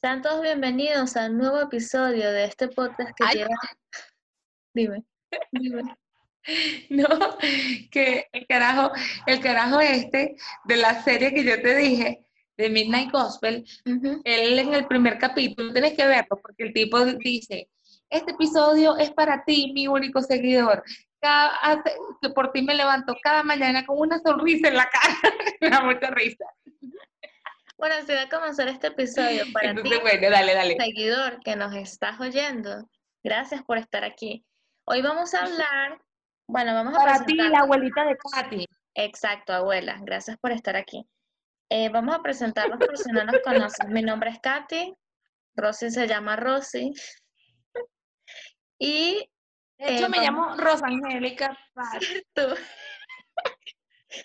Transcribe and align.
Sean 0.00 0.22
todos 0.22 0.42
bienvenidos 0.42 1.16
al 1.16 1.36
nuevo 1.36 1.60
episodio 1.60 2.30
de 2.30 2.44
este 2.44 2.68
podcast 2.68 3.10
que 3.16 3.24
Ay. 3.26 3.36
lleva. 3.38 3.54
Dime, 4.74 5.04
dime. 5.52 5.82
No, 6.88 7.06
que 7.90 8.26
el 8.32 8.46
carajo, 8.46 8.90
el 9.26 9.38
carajo 9.40 9.80
este 9.80 10.34
de 10.64 10.76
la 10.76 11.02
serie 11.02 11.34
que 11.34 11.44
yo 11.44 11.60
te 11.60 11.76
dije, 11.76 12.24
de 12.56 12.70
Midnight 12.70 13.10
Gospel, 13.12 13.66
él 14.24 14.58
en 14.58 14.72
el 14.72 14.86
primer 14.86 15.18
capítulo, 15.18 15.74
tienes 15.74 15.92
que 15.92 16.06
verlo, 16.06 16.40
porque 16.40 16.62
el 16.64 16.72
tipo 16.72 17.04
dice, 17.04 17.68
este 18.08 18.30
episodio 18.30 18.96
es 18.96 19.10
para 19.10 19.44
ti, 19.44 19.72
mi 19.74 19.88
único 19.88 20.22
seguidor. 20.22 20.82
Cada, 21.20 21.48
hace- 21.56 21.92
que 22.22 22.30
por 22.30 22.50
ti 22.52 22.62
me 22.62 22.74
levanto 22.74 23.14
cada 23.22 23.42
mañana 23.42 23.84
con 23.84 23.98
una 23.98 24.18
sonrisa 24.20 24.68
en 24.68 24.76
la 24.76 24.88
cara. 24.88 25.14
me 25.60 25.68
da 25.68 25.82
mucha 25.82 26.10
risa. 26.12 26.46
Bueno, 27.78 27.94
si 28.00 28.06
voy 28.06 28.16
a 28.16 28.28
comenzar 28.28 28.68
este 28.68 28.88
episodio 28.88 29.44
para 29.52 29.70
ti, 29.72 29.78
Entonces, 29.80 30.00
bueno, 30.00 30.30
dale, 30.30 30.54
dale. 30.54 30.76
seguidor 30.78 31.40
que 31.40 31.56
nos 31.56 31.74
estás 31.74 32.20
oyendo, 32.20 32.88
gracias 33.22 33.62
por 33.62 33.78
estar 33.78 34.04
aquí. 34.04 34.44
Hoy 34.84 35.02
vamos 35.02 35.34
a 35.34 35.44
hablar, 35.44 36.00
bueno, 36.48 36.74
vamos 36.74 36.94
a 36.94 37.04
Para 37.04 37.24
ti, 37.24 37.34
la 37.34 37.60
abuelita 37.60 38.04
de 38.04 38.16
Katy. 38.16 38.64
Exacto, 38.94 39.52
abuela, 39.52 39.96
gracias 40.00 40.36
por 40.38 40.50
estar 40.50 40.76
aquí. 40.76 41.06
Eh, 41.70 41.88
vamos 41.90 42.14
a 42.14 42.22
presentarnos 42.22 42.78
por 42.78 42.96
si 42.96 43.10
no 43.12 43.22
nos 43.24 43.40
conocen. 43.42 43.92
Mi 43.92 44.02
nombre 44.02 44.30
es 44.30 44.40
Katy, 44.40 44.94
Rosy 45.54 45.90
se 45.90 46.08
llama 46.08 46.34
Rosy. 46.36 46.92
Y 48.78 49.28
De 49.78 49.94
hecho, 49.94 50.06
Eh, 50.06 50.08
me 50.08 50.18
vamos- 50.26 50.56
llamo 50.56 50.56
Rosangélica 50.56 51.56
Paz. 51.74 51.98
tú. 52.34 52.42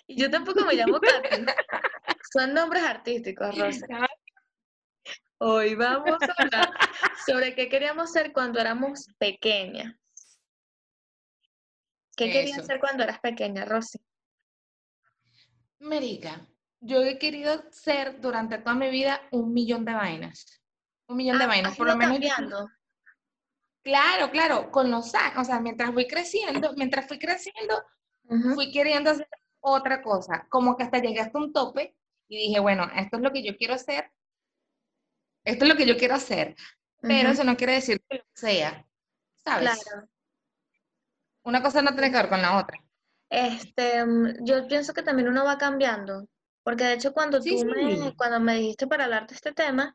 Y 0.06 0.16
yo 0.20 0.30
tampoco 0.30 0.64
me 0.64 0.74
llamo 0.74 0.98
Katy. 0.98 1.44
Son 2.34 2.52
nombres 2.52 2.82
artísticos, 2.82 3.56
Rosy. 3.56 3.82
Hoy 5.38 5.76
vamos 5.76 6.18
a 6.20 6.42
hablar 6.42 6.68
sobre 7.24 7.54
qué 7.54 7.68
queríamos 7.68 8.10
ser 8.10 8.32
cuando 8.32 8.58
éramos 8.58 9.06
pequeñas. 9.18 9.94
¿Qué 12.16 12.32
querías 12.32 12.66
ser 12.66 12.80
cuando 12.80 13.04
eras 13.04 13.20
pequeña, 13.20 13.64
Rosy? 13.64 14.00
Merica, 15.78 16.44
yo 16.80 17.02
he 17.04 17.20
querido 17.20 17.70
ser 17.70 18.20
durante 18.20 18.58
toda 18.58 18.74
mi 18.74 18.90
vida 18.90 19.20
un 19.30 19.52
millón 19.52 19.84
de 19.84 19.94
vainas. 19.94 20.60
Un 21.06 21.18
millón 21.18 21.38
de 21.38 21.44
Ah, 21.44 21.46
vainas. 21.46 21.76
Por 21.76 21.86
lo 21.86 21.96
menos 21.96 22.18
cambiando. 22.18 22.68
Claro, 23.84 24.32
claro, 24.32 24.72
con 24.72 24.90
los 24.90 25.14
años, 25.14 25.38
o 25.38 25.44
sea, 25.44 25.60
mientras 25.60 25.94
voy 25.94 26.08
creciendo, 26.08 26.72
mientras 26.76 27.06
fui 27.06 27.20
creciendo, 27.20 27.80
fui 28.56 28.72
queriendo 28.72 29.10
hacer 29.10 29.28
otra 29.60 30.02
cosa, 30.02 30.48
como 30.48 30.76
que 30.76 30.82
hasta 30.82 30.98
llegué 30.98 31.20
hasta 31.20 31.38
un 31.38 31.52
tope 31.52 31.94
y 32.34 32.48
dije, 32.48 32.60
bueno, 32.60 32.90
esto 32.96 33.16
es 33.16 33.22
lo 33.22 33.32
que 33.32 33.42
yo 33.44 33.56
quiero 33.56 33.74
hacer, 33.74 34.10
esto 35.44 35.64
es 35.64 35.70
lo 35.70 35.76
que 35.76 35.86
yo 35.86 35.96
quiero 35.96 36.14
hacer, 36.14 36.54
pero 37.00 37.30
eso 37.30 37.44
no 37.44 37.56
quiere 37.56 37.74
decir 37.74 38.00
que 38.08 38.18
lo 38.18 38.24
sea, 38.34 38.86
¿sabes? 39.44 39.70
Claro. 39.84 40.08
Una 41.44 41.62
cosa 41.62 41.80
no 41.80 41.92
tiene 41.92 42.10
que 42.10 42.16
ver 42.16 42.28
con 42.28 42.42
la 42.42 42.58
otra. 42.58 42.78
Este, 43.28 44.02
mm, 44.04 44.44
yo 44.46 44.66
pienso 44.66 44.94
que 44.94 45.02
también 45.02 45.28
uno 45.28 45.44
va 45.44 45.58
cambiando, 45.58 46.26
porque 46.62 46.84
de 46.84 46.94
hecho 46.94 47.12
cuando 47.12 47.42
Sí, 47.42 47.50
tú 47.50 47.64
me, 47.66 48.14
cuando 48.16 48.40
me 48.40 48.54
dijiste 48.56 48.86
para 48.86 49.04
hablar 49.04 49.26
de 49.26 49.34
este 49.34 49.52
tema, 49.52 49.94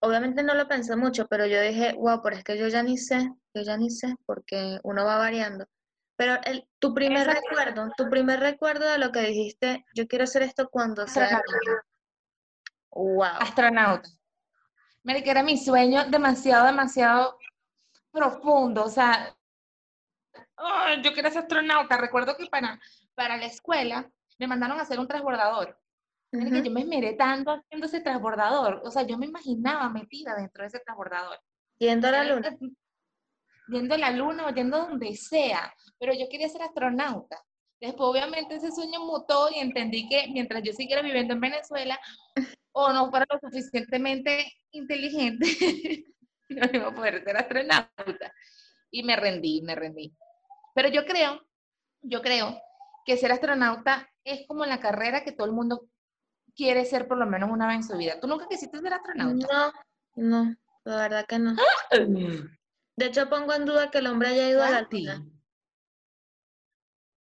obviamente 0.00 0.42
no 0.42 0.54
lo 0.54 0.68
pensé 0.68 0.96
mucho, 0.96 1.26
pero 1.28 1.46
yo 1.46 1.60
dije, 1.60 1.92
wow, 1.94 2.20
pero 2.22 2.36
es 2.36 2.44
que 2.44 2.56
yo 2.58 2.68
ya 2.68 2.82
ni 2.82 2.96
sé, 2.98 3.30
yo 3.54 3.62
ya 3.62 3.76
ni 3.76 3.90
sé, 3.90 4.14
porque 4.26 4.78
uno 4.84 5.04
va 5.04 5.18
variando. 5.18 5.66
Pero 6.16 6.38
el, 6.44 6.66
tu 6.78 6.94
primer 6.94 7.28
Exacto. 7.28 7.48
recuerdo, 7.50 7.92
tu 7.96 8.08
primer 8.08 8.40
recuerdo 8.40 8.90
de 8.90 8.98
lo 8.98 9.12
que 9.12 9.20
dijiste, 9.20 9.84
yo 9.94 10.08
quiero 10.08 10.24
hacer 10.24 10.42
esto 10.42 10.68
cuando 10.70 11.06
sea 11.06 11.24
Astronauta. 11.24 11.86
Wow. 12.90 13.22
astronauta. 13.40 14.08
Marica, 15.04 15.30
era 15.30 15.42
mi 15.42 15.58
sueño 15.58 16.04
demasiado, 16.06 16.66
demasiado 16.66 17.38
profundo. 18.10 18.84
O 18.84 18.88
sea, 18.88 19.36
¡ay! 20.56 21.02
yo 21.02 21.12
quería 21.12 21.30
ser 21.30 21.42
astronauta. 21.42 21.98
Recuerdo 21.98 22.36
que 22.36 22.46
para, 22.46 22.80
para 23.14 23.36
la 23.36 23.46
escuela 23.46 24.10
me 24.38 24.46
mandaron 24.46 24.78
a 24.78 24.82
hacer 24.82 24.98
un 24.98 25.06
transbordador. 25.06 25.78
Marica, 26.32 26.56
Ujú. 26.56 26.64
yo 26.64 26.70
me 26.72 26.80
esmeré 26.80 27.12
tanto 27.12 27.50
haciendo 27.52 27.86
ese 27.86 28.00
transbordador. 28.00 28.80
O 28.84 28.90
sea, 28.90 29.02
yo 29.02 29.18
me 29.18 29.26
imaginaba 29.26 29.88
metida 29.90 30.34
dentro 30.34 30.62
de 30.62 30.68
ese 30.68 30.80
transbordador. 30.80 31.38
Yendo 31.78 32.08
a 32.08 32.10
la 32.10 32.24
luna. 32.24 32.56
Yendo 33.68 33.94
a 33.94 33.98
la 33.98 34.10
luna 34.10 34.46
o 34.46 34.54
yendo 34.54 34.78
donde 34.78 35.14
sea. 35.14 35.74
Pero 35.98 36.12
yo 36.14 36.28
quería 36.28 36.48
ser 36.48 36.62
astronauta. 36.62 37.42
Después, 37.80 38.08
obviamente, 38.08 38.56
ese 38.56 38.72
sueño 38.72 39.00
mutó 39.00 39.50
y 39.50 39.58
entendí 39.58 40.08
que 40.08 40.28
mientras 40.32 40.62
yo 40.62 40.72
siguiera 40.72 41.02
viviendo 41.02 41.34
en 41.34 41.40
Venezuela 41.40 41.98
o 42.72 42.92
no 42.92 43.10
fuera 43.10 43.26
lo 43.30 43.38
suficientemente 43.38 44.52
inteligente, 44.70 45.46
no 46.48 46.66
iba 46.72 46.88
a 46.88 46.94
poder 46.94 47.22
ser 47.22 47.36
astronauta. 47.36 48.32
Y 48.90 49.02
me 49.02 49.16
rendí, 49.16 49.62
me 49.62 49.74
rendí. 49.74 50.16
Pero 50.74 50.88
yo 50.88 51.04
creo, 51.04 51.40
yo 52.02 52.22
creo 52.22 52.60
que 53.04 53.16
ser 53.16 53.32
astronauta 53.32 54.08
es 54.24 54.46
como 54.46 54.64
la 54.64 54.80
carrera 54.80 55.22
que 55.22 55.32
todo 55.32 55.46
el 55.46 55.52
mundo 55.52 55.88
quiere 56.54 56.84
ser 56.84 57.06
por 57.06 57.18
lo 57.18 57.26
menos 57.26 57.50
una 57.50 57.66
vez 57.66 57.76
en 57.76 57.84
su 57.84 57.96
vida. 57.96 58.18
¿Tú 58.20 58.26
nunca 58.26 58.48
quisiste 58.48 58.80
ser 58.80 58.94
astronauta? 58.94 59.72
No, 60.16 60.44
no, 60.44 60.56
la 60.84 60.96
verdad 60.96 61.26
que 61.26 61.38
no. 61.38 61.54
De 62.96 63.06
hecho, 63.06 63.28
pongo 63.28 63.52
en 63.54 63.64
duda 63.66 63.90
que 63.90 63.98
el 63.98 64.06
hombre 64.06 64.28
haya 64.28 64.48
ido 64.48 64.62
a 64.62 64.70
la 64.70 64.82
luna. 64.90 65.24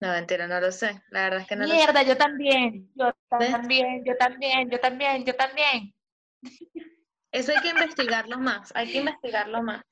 No, 0.03 0.09
mentira, 0.13 0.47
no 0.47 0.61
lo 0.61 0.73
sé. 0.73 1.03
La 1.11 1.25
verdad 1.25 1.41
es 1.43 1.47
que 1.47 1.57
no 1.57 1.63
lo 1.65 1.69
sé. 1.69 1.77
Mierda, 1.77 2.03
yo 2.03 2.17
también, 2.17 2.91
yo 2.95 3.13
también, 3.29 4.05
yo 4.05 4.17
también, 4.17 4.71
yo 4.71 4.81
también, 4.81 5.25
yo 5.25 5.37
también. 5.37 5.95
Eso 7.33 7.53
hay 7.53 7.61
que 7.61 7.69
investigarlo 7.69 8.39
más, 8.39 8.73
hay 8.75 8.91
que 8.91 8.99
investigarlo 8.99 9.63
más. 9.63 9.83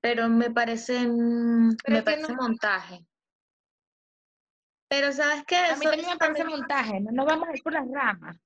Pero 0.00 0.28
me 0.28 0.50
parece, 0.50 1.00
mm, 1.06 1.76
Pero 1.84 1.96
me 1.96 2.02
parece 2.02 2.32
no- 2.32 2.42
montaje. 2.42 3.04
Pero 4.88 5.12
¿sabes 5.12 5.44
qué? 5.46 5.56
A 5.56 5.76
mí 5.76 5.84
también 5.84 6.06
me 6.06 6.16
parece 6.16 6.38
también- 6.40 6.48
montaje, 6.48 7.00
no 7.00 7.10
nos 7.12 7.26
vamos 7.26 7.48
a 7.48 7.54
ir 7.56 7.62
por 7.62 7.72
las 7.74 7.86
ramas. 7.92 8.36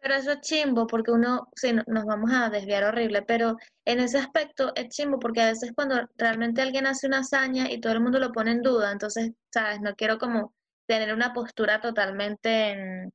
Pero 0.00 0.14
eso 0.14 0.32
es 0.32 0.40
chimbo, 0.40 0.86
porque 0.86 1.10
uno, 1.10 1.48
sí, 1.56 1.72
no- 1.72 1.82
nos 1.86 2.04
vamos 2.04 2.30
a 2.32 2.50
desviar 2.50 2.84
horrible, 2.84 3.22
pero 3.22 3.56
en 3.84 4.00
ese 4.00 4.18
aspecto 4.18 4.72
es 4.76 4.88
chimbo, 4.88 5.18
porque 5.18 5.40
a 5.42 5.46
veces 5.46 5.72
cuando 5.74 5.96
realmente 6.16 6.62
alguien 6.62 6.86
hace 6.86 7.06
una 7.06 7.18
hazaña 7.20 7.70
y 7.70 7.80
todo 7.80 7.92
el 7.92 8.00
mundo 8.00 8.18
lo 8.18 8.32
pone 8.32 8.52
en 8.52 8.62
duda, 8.62 8.92
entonces, 8.92 9.32
¿sabes? 9.52 9.80
No 9.80 9.94
quiero 9.96 10.18
como 10.18 10.54
tener 10.86 11.12
una 11.12 11.32
postura 11.32 11.80
totalmente 11.80 13.10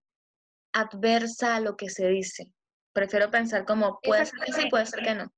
adversa 0.74 1.56
a 1.56 1.60
lo 1.60 1.76
que 1.76 1.90
se 1.90 2.08
dice. 2.08 2.52
Prefiero 2.94 3.32
pensar 3.32 3.66
como, 3.66 4.00
puede 4.02 4.26
ser 4.26 4.40
que 4.40 4.52
sí, 4.54 4.68
puede 4.70 4.86
ser 4.86 5.04
que 5.04 5.16
no. 5.16 5.34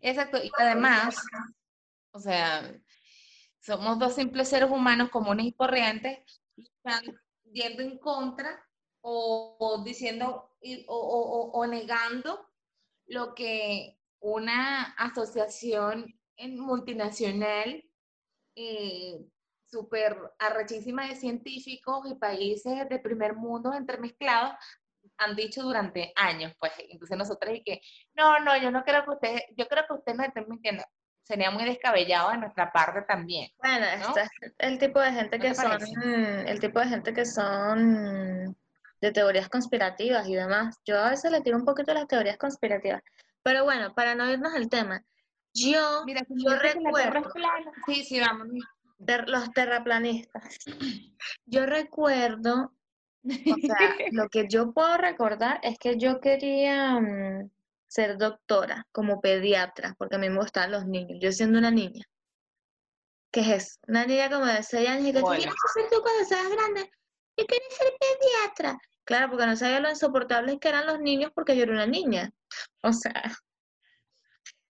Exacto, 0.00 0.38
y 0.42 0.50
además, 0.58 1.16
o 2.12 2.20
sea, 2.20 2.72
somos 3.60 3.98
dos 3.98 4.14
simples 4.14 4.48
seres 4.48 4.70
humanos 4.70 5.10
comunes 5.10 5.46
y 5.46 5.52
corrientes, 5.52 6.20
yendo 7.52 7.82
en 7.82 7.98
contra 7.98 8.64
o, 9.00 9.82
diciendo 9.84 10.50
o, 10.88 11.66
negando 11.66 12.46
lo 13.06 13.34
que 13.34 13.98
una 14.20 14.84
asociación 14.98 16.06
en- 16.36 16.58
multinacional 16.58 17.84
eh, 18.56 19.18
súper 19.66 20.16
arrechísima 20.38 21.08
de 21.08 21.16
científicos 21.16 22.10
y 22.10 22.14
países 22.14 22.88
de 22.88 22.98
primer 22.98 23.34
mundo 23.36 23.72
entremezclados 23.72 24.52
han 25.18 25.36
dicho 25.36 25.62
durante 25.62 26.12
años, 26.16 26.52
pues, 26.60 26.72
entonces 26.78 27.16
nosotros 27.18 27.56
y 27.56 27.62
que, 27.64 27.80
no, 28.14 28.38
no, 28.40 28.56
yo 28.60 28.70
no 28.70 28.84
creo 28.84 29.04
que 29.04 29.10
usted, 29.10 29.40
yo 29.56 29.66
creo 29.66 29.84
que 29.86 29.94
usted 29.94 30.14
nos 30.14 30.26
esté 30.28 30.44
mintiendo. 30.46 30.84
Sería 31.28 31.50
muy 31.50 31.64
descabellado 31.66 32.30
de 32.30 32.38
nuestra 32.38 32.72
parte 32.72 33.02
también. 33.02 33.50
Bueno, 33.58 33.84
¿no? 34.00 34.08
está 34.08 34.28
el 34.58 34.78
tipo 34.78 34.98
de 34.98 35.12
gente 35.12 35.36
¿No 35.38 35.44
que 35.44 35.54
son, 35.54 35.70
parece? 35.70 36.50
el 36.50 36.58
tipo 36.58 36.80
de 36.80 36.86
gente 36.86 37.12
que 37.12 37.26
son 37.26 38.56
de 39.02 39.12
teorías 39.12 39.48
conspirativas 39.50 40.26
y 40.26 40.34
demás. 40.34 40.78
Yo 40.86 40.98
a 40.98 41.10
veces 41.10 41.30
le 41.30 41.42
tiro 41.42 41.58
un 41.58 41.66
poquito 41.66 41.92
las 41.92 42.08
teorías 42.08 42.38
conspirativas. 42.38 43.02
Pero 43.42 43.64
bueno, 43.64 43.94
para 43.94 44.14
no 44.14 44.28
irnos 44.30 44.54
al 44.54 44.68
tema, 44.70 45.04
yo, 45.52 46.02
Mira, 46.06 46.22
si 46.26 46.42
yo 46.44 46.52
es 46.52 46.74
recuerdo, 46.74 47.30
sí, 47.86 48.04
sí, 48.04 48.20
vamos. 48.20 48.48
ter- 49.04 49.28
los 49.28 49.52
terraplanistas, 49.52 50.58
yo 51.46 51.66
recuerdo, 51.66 52.72
o 53.24 53.56
sea, 53.66 53.94
lo 54.12 54.28
que 54.28 54.46
yo 54.48 54.72
puedo 54.72 54.96
recordar 54.96 55.60
es 55.62 55.78
que 55.78 55.98
yo 55.98 56.20
quería 56.20 56.98
mm, 56.98 57.50
ser 57.88 58.18
doctora, 58.18 58.86
como 58.92 59.20
pediatra, 59.20 59.94
porque 59.98 60.16
a 60.16 60.18
mí 60.18 60.28
me 60.28 60.38
gustaban 60.38 60.72
los 60.72 60.86
niños, 60.86 61.18
yo 61.20 61.32
siendo 61.32 61.58
una 61.58 61.70
niña. 61.70 62.04
¿Qué 63.32 63.40
es 63.40 63.48
eso? 63.48 63.78
Una 63.88 64.06
niña 64.06 64.30
como 64.30 64.46
de 64.46 64.62
6 64.62 64.88
años 64.88 65.02
y 65.08 65.12
que, 65.12 65.18
¿qué 65.18 65.24
Hola. 65.24 65.36
quieres 65.36 65.54
ser 65.74 65.84
tú 65.90 66.00
cuando 66.02 66.24
seas 66.24 66.48
grande? 66.50 66.90
Yo 67.36 67.46
quería 67.46 67.68
ser 67.70 67.92
pediatra. 68.00 68.78
Claro, 69.04 69.30
porque 69.30 69.46
no 69.46 69.56
sabía 69.56 69.80
lo 69.80 69.90
insoportables 69.90 70.58
que 70.60 70.68
eran 70.68 70.86
los 70.86 71.00
niños 71.00 71.30
porque 71.34 71.56
yo 71.56 71.62
era 71.64 71.72
una 71.72 71.86
niña. 71.86 72.30
O 72.82 72.92
sea, 72.92 73.12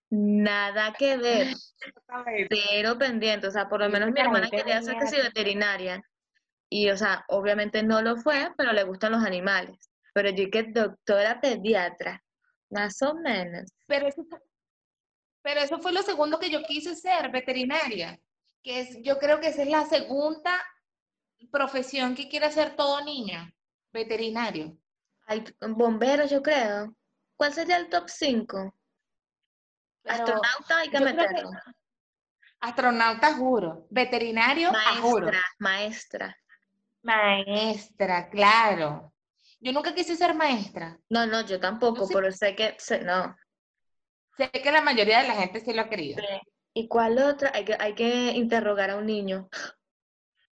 nada 0.09 0.93
que 0.97 1.17
ver, 1.17 1.47
cero 2.49 2.97
pendiente. 2.97 3.47
O 3.47 3.51
sea, 3.51 3.69
por 3.69 3.79
lo 3.79 3.89
menos 3.89 4.11
mi 4.11 4.19
hermana 4.19 4.49
quería 4.49 4.81
ser 4.81 4.97
tenía- 4.97 5.23
veterinaria. 5.23 6.01
Y, 6.71 6.89
o 6.89 6.97
sea, 6.97 7.23
obviamente 7.29 7.81
no 7.83 8.01
lo 8.01 8.17
fue, 8.17 8.51
pero 8.57 8.73
le 8.73 8.83
gustan 8.83 9.11
los 9.11 9.23
animales. 9.23 9.89
Pero 10.13 10.29
yo 10.29 10.49
que 10.51 10.63
doctora 10.63 11.39
pediatra, 11.41 12.23
más 12.69 13.01
o 13.01 13.13
menos. 13.15 13.71
Pero 13.87 14.07
eso, 14.07 14.23
fue- 14.29 14.41
pero 15.41 15.61
eso 15.61 15.79
fue 15.79 15.91
lo 15.91 16.01
segundo 16.03 16.39
que 16.39 16.49
yo 16.49 16.61
quise 16.63 16.95
ser, 16.95 17.31
veterinaria. 17.31 18.19
Que 18.63 18.81
es, 18.81 18.97
yo 19.01 19.17
creo 19.19 19.39
que 19.39 19.47
esa 19.47 19.61
es 19.63 19.69
la 19.69 19.85
segunda 19.85 20.61
profesión 21.51 22.15
que 22.15 22.27
quiere 22.27 22.45
hacer 22.47 22.75
todo 22.75 23.03
niño, 23.03 23.49
veterinario. 23.93 24.77
Hay 25.27 25.43
bomberos, 25.61 26.29
yo 26.29 26.41
creo. 26.41 26.93
¿Cuál 27.37 27.53
sería 27.53 27.77
el 27.77 27.87
top 27.89 28.09
5? 28.09 28.75
Pero 30.01 30.13
Astronauta 30.15 30.77
hay 30.77 30.89
que 30.89 30.99
meterlo. 30.99 31.49
Astronauta, 32.59 33.33
juro. 33.35 33.87
Veterinario, 33.89 34.69
a 34.75 34.95
juro. 34.97 35.27
Maestra, 35.27 35.43
maestra. 35.59 36.37
Maestra, 37.01 38.29
claro. 38.29 39.13
Yo 39.61 39.71
nunca 39.73 39.93
quise 39.93 40.15
ser 40.15 40.33
maestra. 40.35 40.97
No, 41.09 41.25
no, 41.25 41.41
yo 41.45 41.59
tampoco, 41.59 42.07
pero 42.13 42.31
sé 42.31 42.55
que, 42.55 42.75
sé- 42.77 43.03
no. 43.03 43.35
Sé 44.37 44.49
que 44.51 44.71
la 44.71 44.81
mayoría 44.81 45.21
de 45.21 45.27
la 45.27 45.35
gente 45.35 45.59
sí 45.59 45.73
lo 45.73 45.81
ha 45.81 45.89
querido. 45.89 46.21
¿Y 46.73 46.87
cuál 46.87 47.17
otra? 47.19 47.51
Hay 47.53 47.65
que, 47.65 47.75
hay 47.77 47.93
que 47.93 48.31
interrogar 48.31 48.89
a 48.91 48.95
un 48.97 49.05
niño. 49.05 49.49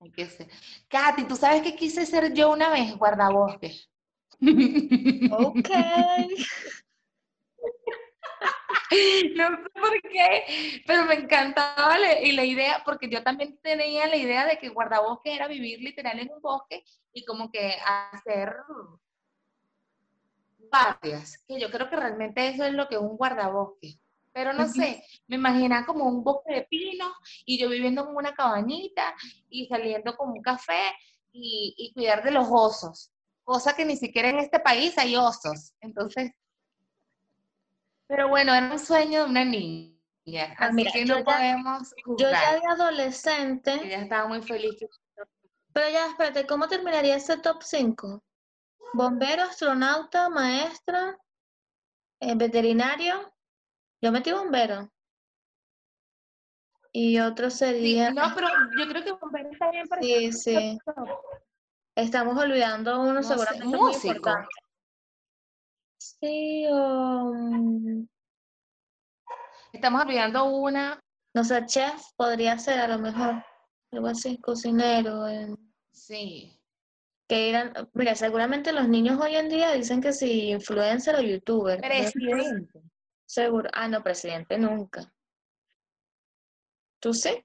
Hay 0.02 0.12
que 0.12 0.26
ser. 0.26 0.48
Katy, 0.90 1.24
¿tú 1.24 1.36
sabes 1.36 1.62
qué 1.62 1.76
quise 1.76 2.06
ser 2.06 2.34
yo 2.34 2.52
una 2.52 2.70
vez? 2.70 2.96
Guardabosques. 2.98 3.90
Ok. 5.32 5.70
No 9.36 9.50
sé 9.50 9.70
por 9.74 10.02
qué, 10.02 10.82
pero 10.86 11.06
me 11.06 11.16
encantaba 11.16 11.98
la, 11.98 12.20
y 12.22 12.32
la 12.34 12.46
idea, 12.46 12.82
porque 12.86 13.10
yo 13.10 13.24
también 13.24 13.58
tenía 13.62 14.08
la 14.08 14.16
idea 14.16 14.46
de 14.46 14.58
que 14.58 14.70
guardabosque 14.70 15.34
era 15.34 15.48
vivir 15.48 15.80
literal 15.80 16.20
en 16.20 16.32
un 16.32 16.42
bosque 16.42 16.84
y 17.14 17.26
como 17.26 17.52
que 17.52 17.76
hacer 17.86 18.56
guardias, 20.72 21.44
que 21.48 21.60
yo 21.60 21.70
creo 21.70 21.90
que 21.90 21.96
realmente 21.96 22.48
eso 22.48 22.66
es 22.66 22.74
lo 22.74 22.88
que 22.88 22.96
es 22.96 23.02
un 23.02 23.18
guardabosque. 23.18 24.00
Pero 24.34 24.54
no 24.54 24.68
sé, 24.68 25.04
me 25.28 25.38
imaginaba 25.38 25.86
como 25.86 26.06
un 26.06 26.24
bosque 26.24 26.54
de 26.54 26.68
pinos 26.70 27.12
y 27.44 27.58
yo 27.58 27.70
viviendo 27.70 28.08
en 28.08 28.16
una 28.16 28.36
cabañita 28.36 29.16
y 29.50 29.66
saliendo 29.68 30.16
con 30.16 30.30
un 30.30 30.42
café 30.42 30.94
y, 31.32 31.74
y 31.76 31.92
cuidar 31.94 32.24
de 32.24 32.32
los 32.32 32.48
osos, 32.50 33.12
cosa 33.44 33.76
que 33.76 33.84
ni 33.84 33.98
siquiera 33.98 34.30
en 34.30 34.38
este 34.38 34.60
país 34.60 34.96
hay 35.00 35.16
osos. 35.16 35.74
Entonces, 35.82 36.34
pero 38.08 38.28
bueno, 38.30 38.54
era 38.54 38.72
un 38.72 38.80
sueño 38.80 39.24
de 39.24 39.30
una 39.30 39.44
niña, 39.46 39.98
Ah, 40.58 40.68
así 40.68 40.76
mira, 40.76 40.92
que 40.92 41.06
no 41.06 41.18
ya- 41.20 41.24
podemos 41.26 41.94
Yo 42.18 42.32
ya 42.32 42.54
de 42.54 42.62
adolescente, 42.68 43.74
Ella 43.84 44.02
estaba 44.02 44.28
muy 44.28 44.42
feliz. 44.42 44.78
pero 45.74 45.90
ya, 45.90 46.08
espérate, 46.08 46.46
¿cómo 46.48 46.68
terminaría 46.68 47.16
ese 47.16 47.38
top 47.38 47.62
5? 47.62 48.24
Bombero, 48.94 49.44
astronauta, 49.44 50.30
maestra, 50.30 51.18
eh, 52.20 52.36
veterinario. 52.36 53.34
Yo 54.02 54.12
metí 54.12 54.32
bombero. 54.32 54.90
Y 56.94 57.20
otro 57.20 57.50
Sí, 57.50 57.58
sería, 57.58 58.12
no, 58.12 58.24
pero 58.34 58.48
yo 58.78 58.88
creo 58.88 59.04
que 59.04 59.12
bombero 59.12 59.52
está 59.52 59.70
bien 59.70 59.88
para 59.88 60.02
sí, 60.02 60.32
sí, 60.32 60.80
estamos 61.96 62.38
olvidando 62.38 63.02
uno 63.02 63.14
No 63.16 63.24
sé, 63.24 63.28
seguramente 63.30 63.66
muy 63.78 63.80
músico. 63.92 64.14
importante. 64.16 64.50
Sí, 66.22 66.66
o, 66.72 67.34
mm, 67.34 68.08
Estamos 69.74 70.02
olvidando 70.04 70.46
una, 70.46 71.00
no 71.36 71.44
sé, 71.44 71.66
chef 71.66 72.02
podría 72.16 72.58
ser 72.58 72.80
a 72.80 72.88
lo 72.88 72.98
mejor, 73.00 73.44
algo 73.92 74.08
así, 74.08 74.40
cocinero. 74.40 75.28
eh, 75.28 75.56
sí. 75.92 76.54
que 77.28 77.50
eran, 77.50 77.74
mira, 77.94 78.16
seguramente 78.16 78.72
los 78.72 78.88
niños 78.88 79.20
hoy 79.22 79.36
en 79.36 79.50
día 79.50 79.74
dicen 79.74 80.02
que 80.02 80.14
si 80.14 80.50
influencer 80.52 81.16
o 81.16 81.22
youtuber. 81.22 81.80
¿no? 81.80 81.88
Presidente. 81.88 82.82
Seguro. 83.26 83.70
Ah, 83.74 83.88
no, 83.88 84.02
presidente 84.02 84.58
nunca. 84.58 85.14
¿Tú 87.00 87.14
sí? 87.14 87.44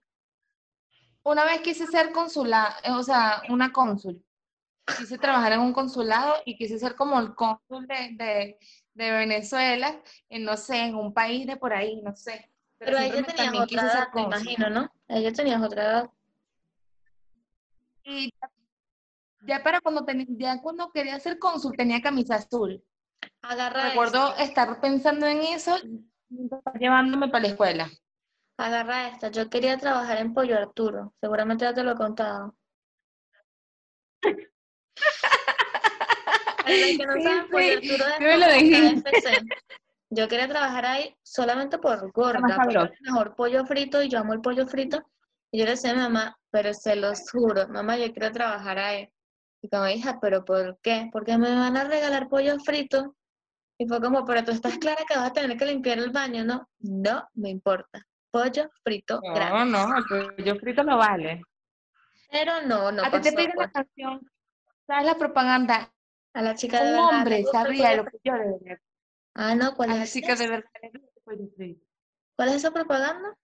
Una 1.24 1.44
vez 1.44 1.60
quise 1.60 1.86
ser 1.86 2.12
consulada, 2.12 2.76
o 2.96 3.02
sea, 3.02 3.42
una 3.50 3.72
cónsul. 3.72 4.24
Quise 4.98 5.16
trabajar 5.18 5.52
en 5.52 5.60
un 5.60 5.72
consulado 5.72 6.34
y 6.44 6.56
quise 6.56 6.78
ser 6.78 6.96
como 6.96 7.18
el 7.20 7.34
cónsul 7.34 7.86
de, 7.86 8.10
de, 8.16 8.58
de 8.94 9.10
Venezuela, 9.12 10.02
en 10.28 10.44
no 10.44 10.56
sé, 10.56 10.78
en 10.86 10.94
un 10.96 11.14
país 11.14 11.46
de 11.46 11.56
por 11.56 11.72
ahí, 11.72 12.00
no 12.02 12.14
sé. 12.16 12.50
Pero 12.78 12.98
me- 12.98 13.08
tenías 13.10 13.26
también 13.36 13.50
otra 13.54 13.66
quise 13.66 13.78
ser 13.80 13.90
edad, 13.90 14.08
me 14.14 14.22
imagino, 14.22 14.70
¿no? 14.70 14.90
Ahí 15.08 15.22
ya 15.22 15.32
tenías 15.32 15.62
otra 15.62 15.82
edad. 15.84 16.10
Y 18.04 18.32
ya, 18.40 18.50
ya 19.46 19.62
para 19.62 19.80
cuando 19.80 20.04
tenía, 20.04 20.26
ya 20.30 20.60
cuando 20.60 20.90
quería 20.90 21.18
ser 21.20 21.38
cónsul 21.38 21.76
tenía 21.76 22.00
camisa 22.02 22.34
azul. 22.36 22.82
Agarra 23.40 23.88
Recuerdo 23.88 24.30
esta, 24.30 24.42
estar 24.42 24.80
pensando 24.80 25.26
en 25.26 25.38
eso, 25.42 25.76
llevándome 26.78 27.28
para 27.28 27.42
la 27.42 27.48
escuela. 27.48 27.90
agarra 28.56 29.08
esta. 29.08 29.28
Yo 29.30 29.48
quería 29.48 29.78
trabajar 29.78 30.18
en 30.18 30.34
Pollo 30.34 30.58
Arturo. 30.58 31.14
Seguramente 31.20 31.64
ya 31.64 31.72
te 31.74 31.84
lo 31.84 31.92
he 31.92 31.96
contado. 31.96 32.56
Para 36.64 36.76
los 36.76 36.96
que 36.96 37.06
no 37.06 37.14
Sí, 37.14 37.22
saben, 37.22 37.48
Pollo 37.50 37.80
sí, 37.80 37.90
Arturo 37.92 38.08
es 38.08 38.16
sí 38.18 38.24
me 38.24 38.36
lo 38.36 38.46
como 38.46 38.58
dijiste. 38.58 39.10
KFC. 39.10 39.46
Yo 40.10 40.28
quería 40.28 40.48
trabajar 40.48 40.84
ahí 40.86 41.16
solamente 41.22 41.78
por 41.78 42.12
gorda, 42.12 42.40
porque 42.40 42.76
es 42.78 42.90
el 43.00 43.12
mejor 43.12 43.34
pollo 43.34 43.64
frito 43.64 44.02
y 44.02 44.08
yo 44.08 44.18
amo 44.20 44.34
el 44.34 44.40
pollo 44.42 44.66
frito. 44.66 45.02
Y 45.50 45.58
yo 45.58 45.64
le 45.64 45.72
decía 45.72 45.90
a 45.92 45.94
mi 45.94 46.00
mamá, 46.00 46.36
pero 46.50 46.72
se 46.74 46.96
los 46.96 47.30
juro, 47.30 47.66
mamá, 47.68 47.96
yo 47.96 48.12
quiero 48.12 48.30
trabajar 48.30 48.78
ahí. 48.78 49.08
Y 49.62 49.68
como 49.68 49.88
hija, 49.88 50.18
¿pero 50.20 50.44
por 50.44 50.78
qué? 50.82 51.08
Porque 51.12 51.36
me 51.38 51.54
van 51.54 51.76
a 51.76 51.84
regalar 51.84 52.28
pollo 52.28 52.58
frito. 52.60 53.16
Y 53.78 53.86
fue 53.86 54.00
como, 54.00 54.24
pero 54.24 54.44
tú 54.44 54.50
estás 54.52 54.76
clara 54.78 55.02
que 55.08 55.16
vas 55.16 55.30
a 55.30 55.32
tener 55.32 55.56
que 55.56 55.64
limpiar 55.66 55.98
el 55.98 56.10
baño, 56.10 56.44
¿no? 56.44 56.68
No 56.80 57.28
me 57.34 57.48
importa. 57.50 58.06
Pollo 58.30 58.70
frito 58.84 59.20
gratis. 59.22 59.50
No, 59.50 59.64
no, 59.64 59.96
el 59.96 60.04
pollo 60.36 60.56
frito 60.56 60.84
no 60.84 60.98
vale. 60.98 61.42
Pero 62.30 62.62
no, 62.62 62.92
no 62.92 63.02
a 63.04 63.10
ti 63.10 63.20
te 63.20 63.32
piden 63.32 63.52
la 63.56 63.70
canción, 63.70 64.20
¿sabes 64.86 65.06
la 65.06 65.14
propaganda? 65.16 65.92
A 66.34 66.42
la 66.42 66.54
chica 66.54 66.82
de 66.82 66.92
Un 66.92 66.98
hombre 66.98 67.42
gusta 67.42 67.62
sabría 67.62 67.96
lo 67.96 68.04
que 68.04 68.18
yo 68.24 68.32
de 68.34 68.38
verdad. 68.38 68.78
Ah, 69.34 69.54
no, 69.54 69.74
¿cuál 69.74 69.90
A 69.90 69.94
la 69.96 70.02
es 70.02 70.12
chica 70.12 70.34
de 70.34 70.48
verdad 70.48 70.70
gusta. 70.82 71.08
¿Cuál 72.36 72.48
es 72.48 72.54
esa 72.56 72.70
propaganda? 72.70 73.36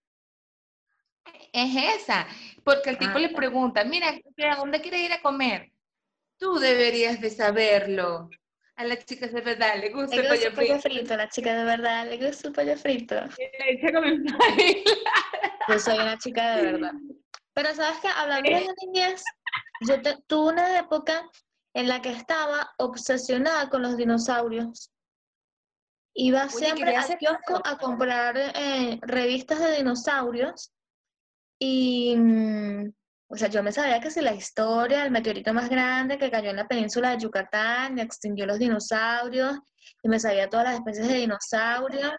Es 1.52 2.02
esa, 2.02 2.26
porque 2.64 2.90
el 2.90 2.98
tipo 2.98 3.12
Ah, 3.16 3.18
le 3.18 3.30
pregunta, 3.30 3.84
mira, 3.84 4.08
¿a 4.08 4.56
dónde 4.56 4.80
quieres 4.80 5.00
ir 5.00 5.12
a 5.12 5.22
comer? 5.22 5.72
Tú 6.38 6.58
deberías 6.58 7.20
de 7.20 7.30
saberlo. 7.30 8.30
A 8.76 8.84
las 8.84 9.04
chicas 9.04 9.32
de 9.32 9.40
verdad 9.40 9.76
le 9.80 9.90
gusta 9.90 10.16
Le 10.16 10.22
el 10.22 10.28
gusta 10.28 10.36
pollo 10.36 10.48
el 10.50 10.54
pollo 10.54 10.80
frito. 10.80 10.98
frito, 11.00 11.14
a 11.14 11.16
la 11.16 11.28
chica 11.28 11.54
de 11.54 11.64
verdad 11.64 12.06
le 12.08 12.24
gusta 12.24 12.48
el 12.48 12.54
pollo 12.54 12.76
frito. 12.76 13.16
Yo 15.68 15.78
soy 15.78 15.98
una 15.98 16.18
chica 16.18 16.56
de 16.56 16.72
verdad. 16.72 16.92
Pero 17.58 17.74
sabes 17.74 17.98
que 17.98 18.06
hablando 18.06 18.48
de 18.48 18.68
niñez, 18.86 19.24
yo 19.80 20.00
te- 20.00 20.22
tuve 20.28 20.52
una 20.52 20.78
época 20.78 21.28
en 21.74 21.88
la 21.88 22.00
que 22.00 22.12
estaba 22.12 22.72
obsesionada 22.78 23.68
con 23.68 23.82
los 23.82 23.96
dinosaurios. 23.96 24.92
Iba 26.14 26.44
Oye, 26.44 26.50
siempre 26.50 26.94
al 26.94 27.18
kiosco 27.18 27.60
a 27.64 27.76
comprar 27.78 28.36
eh, 28.36 29.00
revistas 29.02 29.58
de 29.58 29.78
dinosaurios 29.78 30.72
y, 31.58 32.14
mm, 32.16 32.92
o 33.26 33.36
sea, 33.36 33.48
yo 33.48 33.60
me 33.64 33.72
sabía 33.72 33.98
que 33.98 34.12
si 34.12 34.20
la 34.20 34.34
historia 34.34 35.02
del 35.02 35.10
meteorito 35.10 35.52
más 35.52 35.68
grande 35.68 36.16
que 36.16 36.30
cayó 36.30 36.50
en 36.50 36.56
la 36.56 36.68
península 36.68 37.10
de 37.10 37.18
Yucatán 37.24 37.98
extinguió 37.98 38.46
los 38.46 38.60
dinosaurios 38.60 39.58
y 40.00 40.08
me 40.08 40.20
sabía 40.20 40.48
todas 40.48 40.66
las 40.66 40.74
especies 40.76 41.08
de 41.08 41.14
dinosaurios. 41.14 42.12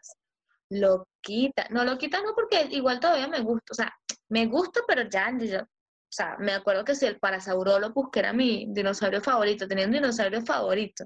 Lo 0.70 1.08
quita, 1.22 1.66
no 1.70 1.86
lo 1.86 1.98
quita 1.98 2.20
no 2.22 2.36
porque 2.36 2.68
igual 2.72 3.00
todavía 3.00 3.30
me 3.30 3.40
gusta, 3.40 3.72
o 3.72 3.74
sea, 3.74 3.94
me 4.30 4.46
gusta, 4.46 4.82
pero 4.88 5.04
ya, 5.10 5.32
yo- 5.38 5.62
o 5.64 6.12
sea, 6.12 6.38
me 6.40 6.54
acuerdo 6.54 6.84
que 6.84 6.96
si 6.96 7.06
el 7.06 7.20
Parasaurolophus, 7.20 8.10
que 8.12 8.20
era 8.20 8.34
mi 8.34 8.66
dinosaurio 8.70 9.22
favorito, 9.22 9.68
tenía 9.68 9.86
un 9.86 9.92
dinosaurio 9.92 10.42
favorito. 10.44 11.06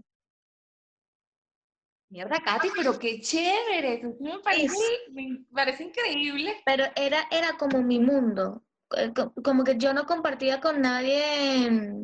Mierda, 2.09 2.39
Katy, 2.45 2.69
pero 2.75 2.99
qué 2.99 3.19
chévere. 3.19 4.03
Me 4.19 4.39
parece, 4.39 4.83
me 5.11 5.43
parece 5.51 5.83
increíble. 5.85 6.61
Pero 6.65 6.85
era, 6.95 7.27
era 7.31 7.57
como 7.57 7.81
mi 7.81 7.99
mundo, 7.99 8.63
eh, 8.95 9.11
co- 9.15 9.33
como 9.43 9.63
que 9.63 9.77
yo 9.77 9.93
no 9.93 10.05
compartía 10.05 10.61
con 10.61 10.79
nadie, 10.79 11.69
mm, 11.71 12.03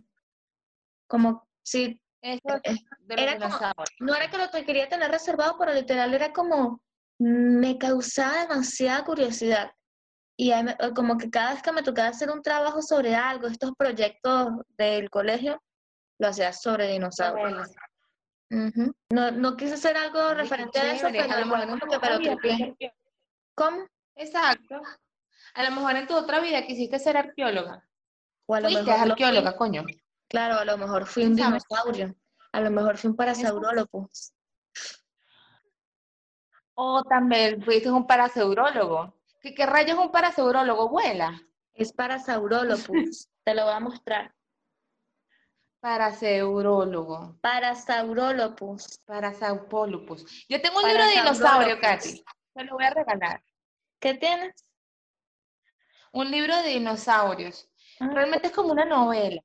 como 1.08 1.48
si, 1.64 2.02
Eso 2.22 2.42
eh, 2.64 2.76
era 3.10 3.38
como- 3.38 3.60
no 4.00 4.16
era 4.16 4.30
que 4.30 4.38
lo 4.38 4.50
quería 4.66 4.90
tener 4.90 5.12
reservado, 5.12 5.58
pero 5.60 5.74
literal 5.74 6.14
era 6.14 6.34
como, 6.34 6.82
me 7.20 7.78
causaba 7.78 8.42
demasiada 8.42 9.06
curiosidad. 9.06 9.72
Y 10.40 10.54
eh, 10.54 10.78
como 10.96 11.18
que 11.18 11.30
cada 11.30 11.52
vez 11.52 11.62
que 11.62 11.74
me 11.74 11.84
tocaba 11.84 12.08
hacer 12.08 12.32
un 12.32 12.42
trabajo 12.42 12.82
sobre 12.82 13.14
algo, 13.14 13.48
estos 13.48 13.74
proyectos 13.78 14.48
del 14.78 15.10
colegio, 15.10 15.62
lo 16.18 16.30
hacía 16.30 16.54
sobre 16.54 16.88
dinosaurios. 16.88 17.68
Ujú. 18.50 18.94
No, 19.10 19.32
no 19.32 19.58
quise 19.58 19.74
hacer 19.74 19.98
algo 19.98 20.34
referente 20.34 20.80
a 20.80 20.94
eso, 20.94 21.08
pero 21.12 21.34
A 21.34 21.40
lo 21.42 21.46
mejor 21.46 21.80
como 21.82 22.20
que. 22.20 22.94
¿Cómo? 23.54 23.86
Exacto. 24.16 24.82
A 25.56 25.64
lo 25.64 25.72
mejor 25.72 25.98
en 25.98 26.08
tu 26.08 26.16
otra 26.16 26.40
vida 26.40 26.66
quisiste 26.66 27.00
ser 27.00 27.18
arqueóloga. 27.18 27.86
O 28.46 28.56
a 28.56 28.62
lo 28.62 28.70
Fuiste 28.70 28.84
mejor 28.86 29.08
lo 29.10 29.16
fui. 29.18 29.26
arqueóloga, 29.26 29.58
coño. 29.58 29.84
Claro, 30.30 30.56
a 30.60 30.64
lo 30.64 30.78
mejor 30.78 31.06
fui 31.06 31.24
un 31.26 31.36
dinosaurio. 31.36 32.16
A 32.54 32.62
lo 32.62 32.72
mejor 32.72 32.98
fue 32.98 33.10
un 33.10 33.18
parasaurólopus. 33.18 34.32
O 36.76 37.04
también 37.04 37.62
fuiste 37.62 37.92
un 37.92 38.08
parasaurólogo. 38.08 39.19
¿Qué, 39.42 39.54
¿Qué 39.54 39.66
rayos 39.66 39.98
es 39.98 40.06
un 40.06 40.12
parasaurólogo? 40.12 40.90
¿Vuela? 40.90 41.42
Es 41.74 41.94
parasaurólopus. 41.94 43.30
Te 43.44 43.54
lo 43.54 43.64
voy 43.66 43.74
a 43.74 43.80
mostrar. 43.80 44.36
Parasaurólogo. 45.80 47.38
Parasaurólopus. 47.42 49.00
Parasaupólupus. 49.06 50.46
Yo 50.50 50.62
tengo 50.62 50.80
un 50.80 50.88
libro 50.88 51.06
de 51.06 51.12
dinosaurio, 51.12 51.80
Katy. 51.80 52.24
Te 52.54 52.64
lo 52.66 52.74
voy 52.74 52.84
a 52.84 52.90
regalar. 52.90 53.42
¿Qué 54.00 54.14
tienes? 54.16 54.66
Un 56.12 56.32
libro 56.32 56.56
de 56.58 56.70
dinosaurios. 56.70 57.70
Ah, 58.00 58.10
Realmente 58.14 58.48
es 58.48 58.54
como 58.54 58.72
una 58.72 58.86
novela. 58.86 59.42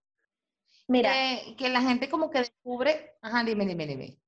Mira, 0.88 1.12
Que, 1.12 1.54
que 1.56 1.68
la 1.68 1.80
gente 1.80 2.08
como 2.08 2.30
que 2.30 2.38
descubre. 2.38 3.16
Ajá, 3.22 3.44
dime, 3.44 3.64
dime, 3.64 3.86
dime. 3.86 4.18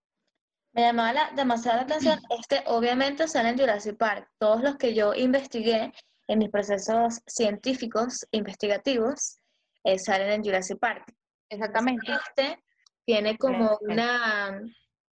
Me 0.76 0.83
llamaba 0.83 1.12
la- 1.14 1.30
demasiado 1.35 1.78
la 1.78 1.83
atención. 1.85 2.21
Este 2.28 2.62
obviamente 2.66 3.26
sale 3.28 3.49
en 3.49 3.59
Jurassic 3.59 3.97
Park. 3.97 4.28
Todos 4.38 4.62
los 4.62 4.76
que 4.76 4.95
yo 4.95 5.14
investigué 5.14 5.90
en 6.28 6.38
mis 6.38 6.50
procesos 6.50 7.21
científicos 7.26 8.26
investigativos 8.30 9.38
eh, 9.85 9.99
salen 9.99 10.30
en 10.30 10.45
Jurassic 10.45 10.78
Park. 10.78 11.12
Exactamente. 11.49 12.12
Este 12.12 12.62
tiene 13.06 13.38
como 13.38 13.78
una, 13.80 14.61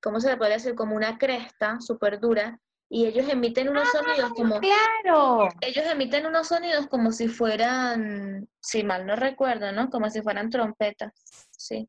¿cómo 0.01 0.19
se 0.19 0.29
le 0.29 0.37
podría 0.37 0.57
decir? 0.57 0.75
Como 0.75 0.95
una 0.97 1.17
cresta 1.17 1.79
súper 1.79 2.19
dura 2.19 2.59
y 2.89 3.05
ellos 3.05 3.29
emiten 3.29 3.69
unos 3.69 3.89
sonidos 3.89 4.31
como, 4.35 4.59
Claro. 4.59 5.47
ellos 5.61 5.85
emiten 5.85 6.25
unos 6.25 6.47
sonidos 6.49 6.87
como 6.87 7.11
si 7.11 7.29
fueran, 7.29 8.49
si 8.59 8.83
mal 8.83 9.05
no 9.05 9.15
recuerdo, 9.15 9.71
¿no? 9.71 9.89
Como 9.89 10.09
si 10.09 10.21
fueran 10.21 10.49
trompetas, 10.49 11.13
sí. 11.51 11.87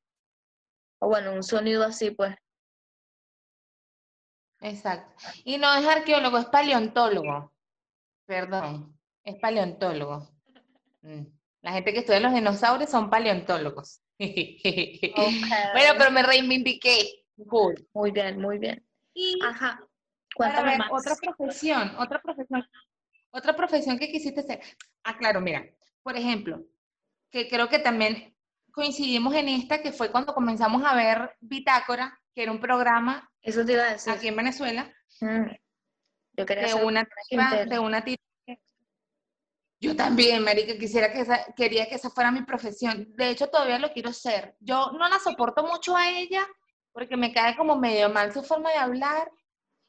O 1.00 1.08
bueno, 1.08 1.32
un 1.32 1.42
sonido 1.42 1.82
así, 1.84 2.12
pues. 2.12 2.36
Exacto. 4.64 5.12
Y 5.44 5.58
no 5.58 5.74
es 5.74 5.86
arqueólogo, 5.86 6.38
es 6.38 6.46
paleontólogo. 6.46 7.52
Perdón, 8.24 8.98
es 9.22 9.36
paleontólogo. 9.38 10.30
Mm. 11.02 11.26
La 11.60 11.72
gente 11.72 11.92
que 11.92 11.98
estudia 11.98 12.20
los 12.20 12.32
dinosaurios 12.32 12.90
son 12.90 13.10
paleontólogos. 13.10 14.00
Bueno, 14.18 15.94
pero 15.98 16.10
me 16.10 16.22
reivindiqué. 16.22 17.24
Cool. 17.48 17.74
Muy 17.92 18.10
bien, 18.10 18.40
muy 18.40 18.58
bien. 18.58 18.82
Y 19.12 19.38
Ajá, 19.44 19.80
cuéntame 20.34 20.70
ver, 20.70 20.78
más. 20.78 20.90
otra 20.92 21.14
profesión, 21.16 21.94
otra 21.98 22.22
profesión, 22.22 22.66
otra 23.32 23.56
profesión 23.56 23.98
que 23.98 24.10
quisiste 24.10 24.40
hacer. 24.40 24.60
Ah, 25.02 25.18
claro, 25.18 25.40
mira, 25.40 25.64
por 26.02 26.16
ejemplo, 26.16 26.64
que 27.30 27.48
creo 27.48 27.68
que 27.68 27.80
también 27.80 28.34
coincidimos 28.72 29.34
en 29.34 29.48
esta, 29.48 29.82
que 29.82 29.92
fue 29.92 30.10
cuando 30.10 30.32
comenzamos 30.32 30.82
a 30.84 30.94
ver 30.94 31.36
Bitácora, 31.40 32.18
que 32.34 32.44
era 32.44 32.52
un 32.52 32.60
programa 32.60 33.30
Eso 33.44 33.64
te 33.64 33.72
iba 33.74 33.84
a 33.84 33.92
decir. 33.92 34.12
aquí 34.12 34.28
en 34.28 34.36
Venezuela, 34.36 34.92
Mm. 35.20 35.46
Yo 36.36 36.44
quería 36.44 36.66
de 36.66 36.74
una 36.74 37.06
tipa, 37.28 37.64
de 37.64 37.78
una 37.78 38.04
tipa. 38.04 38.22
Yo 39.80 39.94
también, 39.94 40.42
marica, 40.42 40.76
quisiera 40.76 41.12
que 41.12 41.20
esa, 41.20 41.44
quería 41.54 41.88
que 41.88 41.94
esa 41.94 42.10
fuera 42.10 42.32
mi 42.32 42.42
profesión. 42.42 43.06
De 43.16 43.28
hecho, 43.28 43.48
todavía 43.48 43.78
lo 43.78 43.92
quiero 43.92 44.12
ser. 44.12 44.56
Yo 44.60 44.90
no 44.92 45.08
la 45.08 45.18
soporto 45.18 45.64
mucho 45.64 45.96
a 45.96 46.10
ella 46.10 46.46
porque 46.92 47.16
me 47.16 47.32
cae 47.32 47.56
como 47.56 47.76
medio 47.76 48.08
mal 48.08 48.32
su 48.32 48.42
forma 48.42 48.70
de 48.70 48.76
hablar 48.76 49.30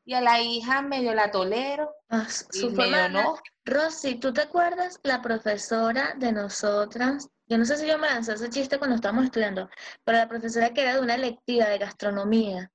y 0.04 0.14
a 0.14 0.22
la 0.22 0.42
hija 0.42 0.82
medio 0.82 1.14
la 1.16 1.32
tolero 1.32 1.90
Ah, 2.10 2.28
su 2.30 2.72
forma 2.76 3.08
no. 3.08 3.36
Rosy, 3.64 4.16
¿tú 4.16 4.34
te 4.34 4.42
acuerdas 4.42 5.00
la 5.04 5.22
profesora 5.22 6.14
de 6.18 6.32
nosotras? 6.32 7.30
Yo 7.48 7.58
no 7.58 7.66
sé 7.66 7.78
si 7.78 7.88
yo 7.88 7.98
me 7.98 8.08
lancé 8.08 8.34
ese 8.34 8.50
chiste 8.50 8.78
cuando 8.78 8.96
estábamos 8.96 9.26
estudiando, 9.26 9.70
pero 10.04 10.18
la 10.18 10.28
profesora 10.28 10.74
que 10.74 10.82
era 10.82 10.96
de 10.96 11.02
una 11.02 11.16
electiva 11.16 11.66
de 11.66 11.78
gastronomía. 11.78 12.72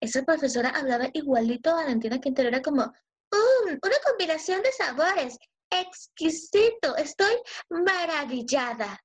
Esa 0.00 0.22
profesora 0.22 0.70
hablaba 0.70 1.08
igualito 1.12 1.70
a 1.70 1.74
Valentina 1.74 2.18
Quintero, 2.18 2.48
era 2.48 2.62
como, 2.62 2.82
"Mm, 2.84 3.68
una 3.82 3.96
combinación 4.08 4.62
de 4.62 4.72
sabores, 4.72 5.38
exquisito, 5.70 6.96
estoy 6.96 7.34
maravillada. 7.68 8.98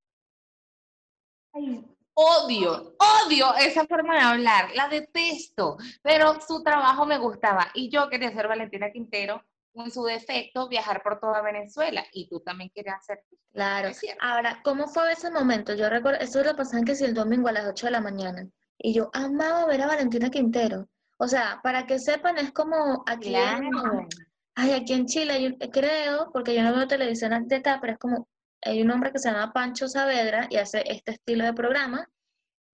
Ay, 1.53 1.85
odio, 2.13 2.95
odio 3.25 3.55
esa 3.55 3.85
forma 3.85 4.15
de 4.15 4.21
hablar, 4.21 4.71
la 4.73 4.87
detesto, 4.87 5.77
pero 6.01 6.39
su 6.41 6.63
trabajo 6.63 7.05
me 7.05 7.17
gustaba 7.17 7.67
y 7.73 7.89
yo 7.89 8.09
quería 8.09 8.31
ser 8.31 8.47
Valentina 8.47 8.91
Quintero, 8.91 9.43
en 9.73 9.91
su 9.91 10.05
defecto, 10.05 10.69
viajar 10.69 11.03
por 11.03 11.19
toda 11.19 11.41
Venezuela 11.41 12.05
y 12.13 12.29
tú 12.29 12.39
también 12.39 12.71
querías 12.73 12.97
hacer. 12.99 13.25
Claro. 13.51 13.89
Ahora, 14.21 14.61
¿cómo 14.63 14.87
fue 14.87 15.11
ese 15.11 15.29
momento? 15.29 15.73
Yo 15.73 15.89
recuerdo, 15.89 16.19
eso 16.21 16.41
lo 16.43 16.55
pasaban 16.55 16.85
que 16.85 16.95
si 16.95 17.03
el 17.03 17.13
domingo 17.13 17.49
a 17.49 17.51
las 17.51 17.67
8 17.67 17.87
de 17.87 17.91
la 17.91 17.99
mañana. 17.99 18.47
Y 18.77 18.93
yo 18.93 19.09
amaba 19.13 19.65
ver 19.65 19.81
a 19.81 19.87
Valentina 19.87 20.29
Quintero. 20.29 20.87
O 21.17 21.27
sea, 21.27 21.59
para 21.63 21.85
que 21.87 21.97
sepan, 21.99 22.37
es 22.37 22.51
como 22.51 23.03
aquí 23.07 23.33
en, 23.35 23.69
Claro. 23.71 24.07
ay, 24.55 24.71
aquí 24.73 24.93
en 24.93 25.05
Chile, 25.05 25.47
un- 25.47 25.71
creo, 25.71 26.29
porque 26.33 26.53
yo 26.53 26.61
no 26.63 26.75
veo 26.75 26.87
televisión 26.87 27.47
de 27.47 27.55
acá, 27.55 27.77
pero 27.79 27.93
es 27.93 27.99
como, 27.99 28.27
hay 28.61 28.81
un 28.81 28.91
hombre 28.91 29.11
que 29.11 29.19
se 29.19 29.29
llama 29.31 29.53
Pancho 29.53 29.87
Saavedra 29.87 30.47
y 30.49 30.57
hace 30.57 30.83
este 30.91 31.11
estilo 31.13 31.45
de 31.45 31.53
programa. 31.53 32.07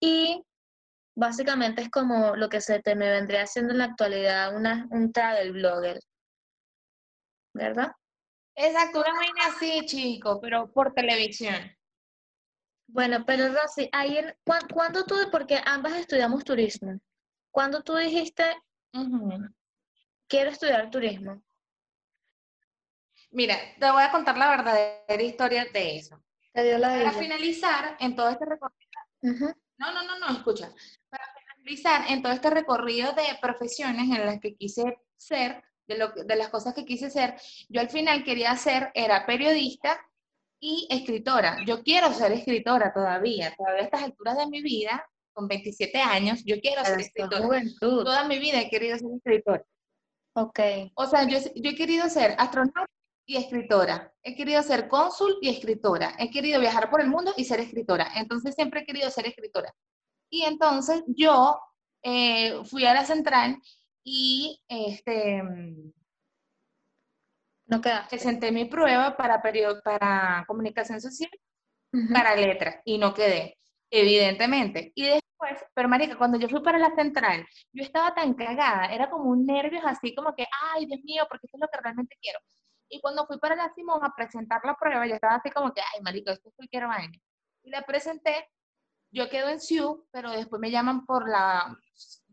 Y 0.00 0.42
básicamente 1.16 1.80
es 1.82 1.88
como 1.90 2.36
lo 2.36 2.48
que 2.50 2.60
se 2.60 2.80
te 2.80 2.94
me 2.94 3.08
vendría 3.08 3.42
haciendo 3.42 3.72
en 3.72 3.78
la 3.78 3.84
actualidad 3.86 4.54
una, 4.54 4.86
un 4.90 5.12
travel 5.12 5.52
blogger. 5.52 5.98
¿Verdad? 7.54 7.92
Exacto, 8.54 9.00
una 9.00 9.14
vaina 9.14 9.46
así, 9.48 9.80
chico, 9.86 10.40
pero 10.40 10.70
por 10.72 10.92
televisión. 10.92 11.54
Bueno, 12.88 13.24
pero 13.26 13.48
Rosy, 13.48 13.90
en- 13.92 14.34
¿cuán- 14.44 14.68
¿cuándo 14.72 15.04
tú, 15.04 15.16
porque 15.30 15.60
ambas 15.64 15.94
estudiamos 15.94 16.44
turismo, 16.44 16.98
cuando 17.50 17.82
tú 17.82 17.94
dijiste, 17.96 18.44
Ujú. 18.92 19.48
quiero 20.28 20.50
estudiar 20.50 20.90
turismo? 20.90 21.42
Mira, 23.30 23.56
te 23.78 23.90
voy 23.90 24.02
a 24.02 24.10
contar 24.10 24.38
la 24.38 24.48
verdadera 24.50 25.22
historia 25.22 25.66
de 25.72 25.96
eso. 25.96 26.22
Te 26.52 26.62
dio 26.64 26.78
la 26.78 26.88
Para 26.88 27.12
finalizar 27.12 27.96
en 28.00 28.14
todo 28.16 28.28
este 28.30 28.44
recorrido, 28.46 28.80
Ujú, 29.22 29.52
no, 29.78 29.92
no, 29.92 30.02
no, 30.04 30.18
no, 30.18 30.28
escucha. 30.32 30.70
Para 31.10 31.24
finalizar 31.34 32.10
en 32.10 32.22
todo 32.22 32.32
este 32.32 32.48
recorrido 32.50 33.12
de 33.12 33.24
profesiones 33.42 34.04
en 34.16 34.24
las 34.24 34.40
que 34.40 34.54
quise 34.54 35.00
ser, 35.16 35.62
de, 35.86 35.98
lo, 35.98 36.08
de 36.12 36.36
las 36.36 36.48
cosas 36.48 36.72
que 36.74 36.84
quise 36.84 37.10
ser, 37.10 37.34
yo 37.68 37.80
al 37.80 37.90
final 37.90 38.24
quería 38.24 38.56
ser, 38.56 38.90
era 38.94 39.26
periodista 39.26 40.00
y 40.60 40.86
escritora. 40.90 41.58
Yo 41.66 41.82
quiero 41.82 42.12
ser 42.12 42.32
escritora 42.32 42.92
todavía, 42.92 43.54
todavía 43.56 43.82
a 43.82 43.84
estas 43.84 44.02
alturas 44.02 44.36
de 44.36 44.46
mi 44.46 44.62
vida, 44.62 45.04
con 45.32 45.48
27 45.48 45.98
años, 45.98 46.42
yo 46.44 46.58
quiero 46.60 46.82
Pero 46.82 46.94
ser 46.96 47.00
escritora. 47.00 47.44
juventud. 47.44 48.04
Toda 48.04 48.26
mi 48.26 48.38
vida 48.38 48.60
he 48.60 48.70
querido 48.70 48.96
ser 48.98 49.08
escritora. 49.16 49.64
Ok, 50.34 50.60
O 50.94 51.06
sea, 51.06 51.26
yo, 51.28 51.38
yo 51.54 51.70
he 51.70 51.74
querido 51.74 52.08
ser 52.08 52.34
astronauta 52.38 52.86
y 53.26 53.36
escritora. 53.36 54.12
He 54.22 54.34
querido 54.34 54.62
ser 54.62 54.88
cónsul 54.88 55.36
y 55.40 55.48
escritora. 55.48 56.14
He 56.18 56.30
querido 56.30 56.60
viajar 56.60 56.90
por 56.90 57.00
el 57.00 57.08
mundo 57.08 57.32
y 57.36 57.44
ser 57.44 57.60
escritora. 57.60 58.08
Entonces 58.16 58.54
siempre 58.54 58.80
he 58.80 58.86
querido 58.86 59.10
ser 59.10 59.26
escritora. 59.26 59.74
Y 60.30 60.42
entonces 60.42 61.02
yo 61.06 61.58
eh, 62.02 62.62
fui 62.64 62.84
a 62.84 62.94
la 62.94 63.04
central 63.04 63.58
y 64.04 64.62
este, 64.68 65.42
no 67.66 67.80
quedaste. 67.80 68.10
presenté 68.10 68.52
mi 68.52 68.64
prueba 68.66 69.16
para, 69.16 69.42
perio- 69.42 69.82
para 69.82 70.44
comunicación 70.46 71.00
social 71.00 71.30
Ujú, 71.92 72.14
para 72.14 72.36
letras 72.36 72.76
y 72.84 72.98
no 72.98 73.14
quedé, 73.14 73.58
evidentemente. 73.90 74.92
Y 74.94 75.04
después, 75.04 75.64
pero 75.74 75.88
marica, 75.88 76.16
cuando 76.18 76.38
yo 76.38 76.48
fui 76.48 76.62
para 76.62 76.78
la 76.78 76.94
central, 76.94 77.46
yo 77.72 77.82
estaba 77.84 78.14
tan 78.14 78.34
cagada, 78.34 78.86
era 78.94 79.10
como 79.10 79.30
un 79.30 79.46
nervios 79.46 79.82
así 79.86 80.14
como 80.14 80.34
que, 80.34 80.46
ay, 80.74 80.86
Dios 80.86 81.00
mío, 81.04 81.24
porque 81.28 81.46
esto 81.46 81.56
es 81.58 81.60
lo 81.62 81.68
que 81.68 81.78
realmente 81.82 82.16
quiero. 82.20 82.38
Y 82.88 83.00
cuando 83.00 83.26
fui 83.26 83.38
para 83.38 83.56
la 83.56 83.72
Simón 83.74 84.04
a 84.04 84.14
presentar 84.14 84.60
la 84.64 84.76
prueba, 84.76 85.06
yo 85.06 85.14
estaba 85.16 85.36
así 85.36 85.50
como 85.50 85.72
que, 85.74 85.80
ay, 85.82 86.02
marico, 86.02 86.30
esto 86.30 86.48
es 86.48 86.54
cualquier 86.56 86.86
vaina. 86.86 87.18
Y 87.64 87.70
la 87.70 87.82
presenté, 87.82 88.48
yo 89.12 89.28
quedo 89.30 89.48
en 89.50 89.60
SIU, 89.60 90.06
pero 90.12 90.30
después 90.32 90.60
me 90.60 90.70
llaman 90.70 91.06
por 91.06 91.28
la, 91.28 91.76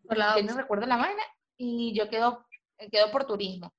Por 0.07 0.17
la 0.17 0.35
yo 0.37 0.43
no 0.43 0.55
recuerdo 0.57 0.85
la 0.85 0.97
vaina, 0.97 1.23
y 1.57 1.93
yo 1.97 2.09
quedo, 2.09 2.45
quedo 2.91 3.11
por 3.11 3.25
turismo. 3.25 3.73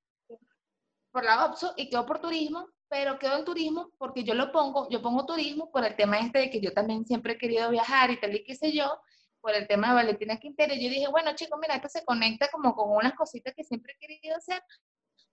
Por 1.15 1.25
la 1.25 1.45
OPSO 1.45 1.75
y 1.77 1.89
quedo 1.89 2.05
por 2.07 2.21
turismo, 2.21 2.69
pero 2.89 3.21
quedo 3.21 3.39
en 3.39 3.45
turismo 3.45 3.93
porque 3.99 4.25
yo 4.25 4.35
lo 4.35 4.51
pongo, 4.51 4.89
yo 4.91 5.01
pongo 5.01 5.25
turismo 5.25 5.71
por 5.71 5.85
el 5.85 5.95
tema 5.95 6.19
este 6.19 6.41
de 6.41 6.51
que 6.51 6.61
yo 6.61 6.73
también 6.73 7.07
siempre 7.07 7.35
he 7.35 7.39
querido 7.39 7.71
viajar 7.71 8.11
y 8.11 8.19
tal 8.19 8.35
y 8.35 8.43
qué 8.43 8.57
sé 8.57 8.73
yo, 8.73 9.01
por 9.41 9.55
el 9.55 9.69
tema 9.69 9.91
de 9.91 9.95
Valentina 9.95 10.39
Quintero. 10.39 10.75
Yo 10.75 10.89
dije, 10.89 11.07
bueno, 11.07 11.37
chicos, 11.37 11.57
mira, 11.63 11.77
esto 11.77 11.89
se 11.89 12.05
conecta 12.05 12.49
como 12.51 12.75
con 12.75 12.91
unas 12.91 13.15
cositas 13.15 13.55
que 13.55 13.63
siempre 13.63 13.95
he 13.95 14.05
querido 14.05 14.37
hacer, 14.37 14.61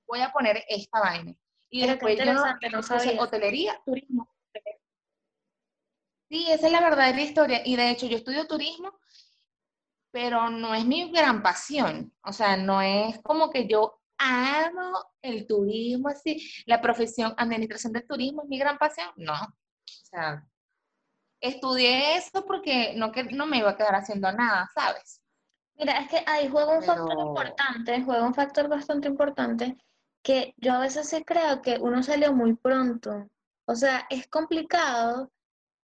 voy 0.05 0.21
a 0.21 0.31
poner 0.31 0.63
esta 0.67 0.99
vaina. 0.99 1.33
Y 1.71 1.87
después 1.87 2.15
yo 2.19 2.25
no 2.71 2.83
sabía. 2.83 3.19
hotelería, 3.19 3.81
turismo. 3.83 4.29
Sí, 6.29 6.45
esa 6.51 6.67
es 6.67 6.71
la 6.71 6.81
verdadera 6.81 7.21
historia. 7.21 7.61
Y 7.65 7.75
de 7.75 7.89
hecho, 7.89 8.05
yo 8.05 8.17
estudio 8.17 8.45
turismo, 8.45 8.99
pero 10.11 10.49
no 10.49 10.75
es 10.75 10.85
mi 10.85 11.09
gran 11.11 11.41
pasión. 11.41 12.13
O 12.23 12.33
sea, 12.33 12.55
no 12.55 12.81
es 12.81 13.19
como 13.21 13.49
que 13.49 13.67
yo 13.67 14.00
amo 14.21 14.93
el 15.21 15.47
turismo 15.47 16.09
así. 16.09 16.47
La 16.65 16.81
profesión 16.81 17.33
administración 17.37 17.93
del 17.93 18.07
turismo 18.07 18.43
es 18.43 18.49
mi 18.49 18.59
gran 18.59 18.77
pasión. 18.77 19.09
No. 19.17 19.33
O 19.33 20.05
sea, 20.05 20.45
estudié 21.41 22.17
eso 22.17 22.45
porque 22.45 22.93
no, 22.95 23.11
que, 23.11 23.23
no 23.25 23.45
me 23.47 23.57
iba 23.57 23.71
a 23.71 23.77
quedar 23.77 23.95
haciendo 23.95 24.31
nada, 24.31 24.69
¿sabes? 24.73 25.21
Mira, 25.75 25.99
es 25.99 26.09
que 26.09 26.23
ahí 26.27 26.47
juega 26.47 26.77
un 26.77 26.83
factor 26.83 27.19
importante, 27.19 28.03
juega 28.03 28.23
un 28.23 28.35
factor 28.35 28.67
bastante 28.67 29.07
importante, 29.07 29.77
que 30.23 30.53
yo 30.57 30.73
a 30.73 30.79
veces 30.79 31.09
sí 31.09 31.23
creo 31.23 31.61
que 31.61 31.79
uno 31.79 32.03
salió 32.03 32.33
muy 32.33 32.55
pronto. 32.55 33.27
O 33.65 33.75
sea, 33.75 34.05
es 34.09 34.27
complicado. 34.27 35.31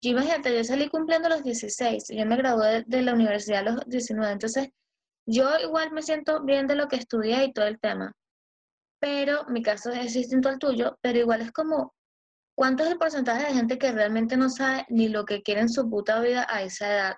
Yo 0.01 0.12
imagínate, 0.12 0.56
yo 0.56 0.63
salí 0.63 0.89
cumpliendo 0.89 1.29
los 1.29 1.44
16, 1.44 2.10
yo 2.10 2.25
me 2.27 2.38
gradué 2.38 2.84
de, 2.86 3.01
la 3.01 3.13
universidad 3.13 3.67
a 3.67 3.72
los 3.72 3.86
19, 3.88 4.32
entonces 4.32 4.70
yo 5.25 5.58
igual 5.60 5.91
me 5.91 6.03
siento 6.03 6.44
bien 6.44 6.67
de 6.67 6.75
lo 6.75 6.88
que 6.88 6.98
estudié 6.98 7.46
y 7.46 7.53
todo 7.53 7.65
el 7.65 7.79
tema, 7.79 8.13
pero 9.00 9.46
mi 9.50 9.62
caso 9.62 9.92
es 9.92 10.13
distinto 10.13 10.50
al 10.50 10.60
tuyo, 10.60 10.98
pero 11.01 11.20
igual 11.20 11.42
es 11.42 11.51
como, 11.51 11.96
¿cuánto 12.56 12.84
es 12.84 12.92
el 12.92 12.98
porcentaje 12.98 13.48
de 13.48 13.54
gente 13.54 13.77
que 13.77 13.92
realmente 13.92 14.38
no 14.38 14.50
sabe 14.50 14.86
ni 14.89 15.10
lo 15.10 15.25
que 15.25 15.44
quiere 15.44 15.62
en 15.62 15.70
su 15.70 15.89
puta 15.89 16.20
vida 16.20 16.46
a 16.50 16.62
esa 16.63 16.92
edad? 16.92 17.16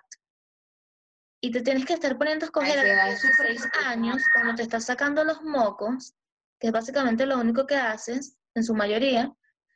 Y 1.41 1.51
te 1.51 1.61
tienes 1.61 1.85
que 1.85 1.93
estar 1.93 2.17
poniendo 2.17 2.45
a 2.45 2.47
escoger 2.47 2.89
a 2.99 3.15
sus 3.15 3.31
seis 3.37 3.67
años, 3.85 4.21
cuando 4.33 4.55
te 4.55 4.63
estás 4.63 4.85
sacando 4.85 5.23
los 5.23 5.41
mocos, 5.41 6.13
que 6.59 6.67
es 6.67 6.73
básicamente 6.73 7.25
lo 7.25 7.39
único 7.39 7.65
que 7.65 7.75
haces, 7.75 8.35
en 8.55 8.63
su 8.63 8.73
mayoría, 8.73 9.33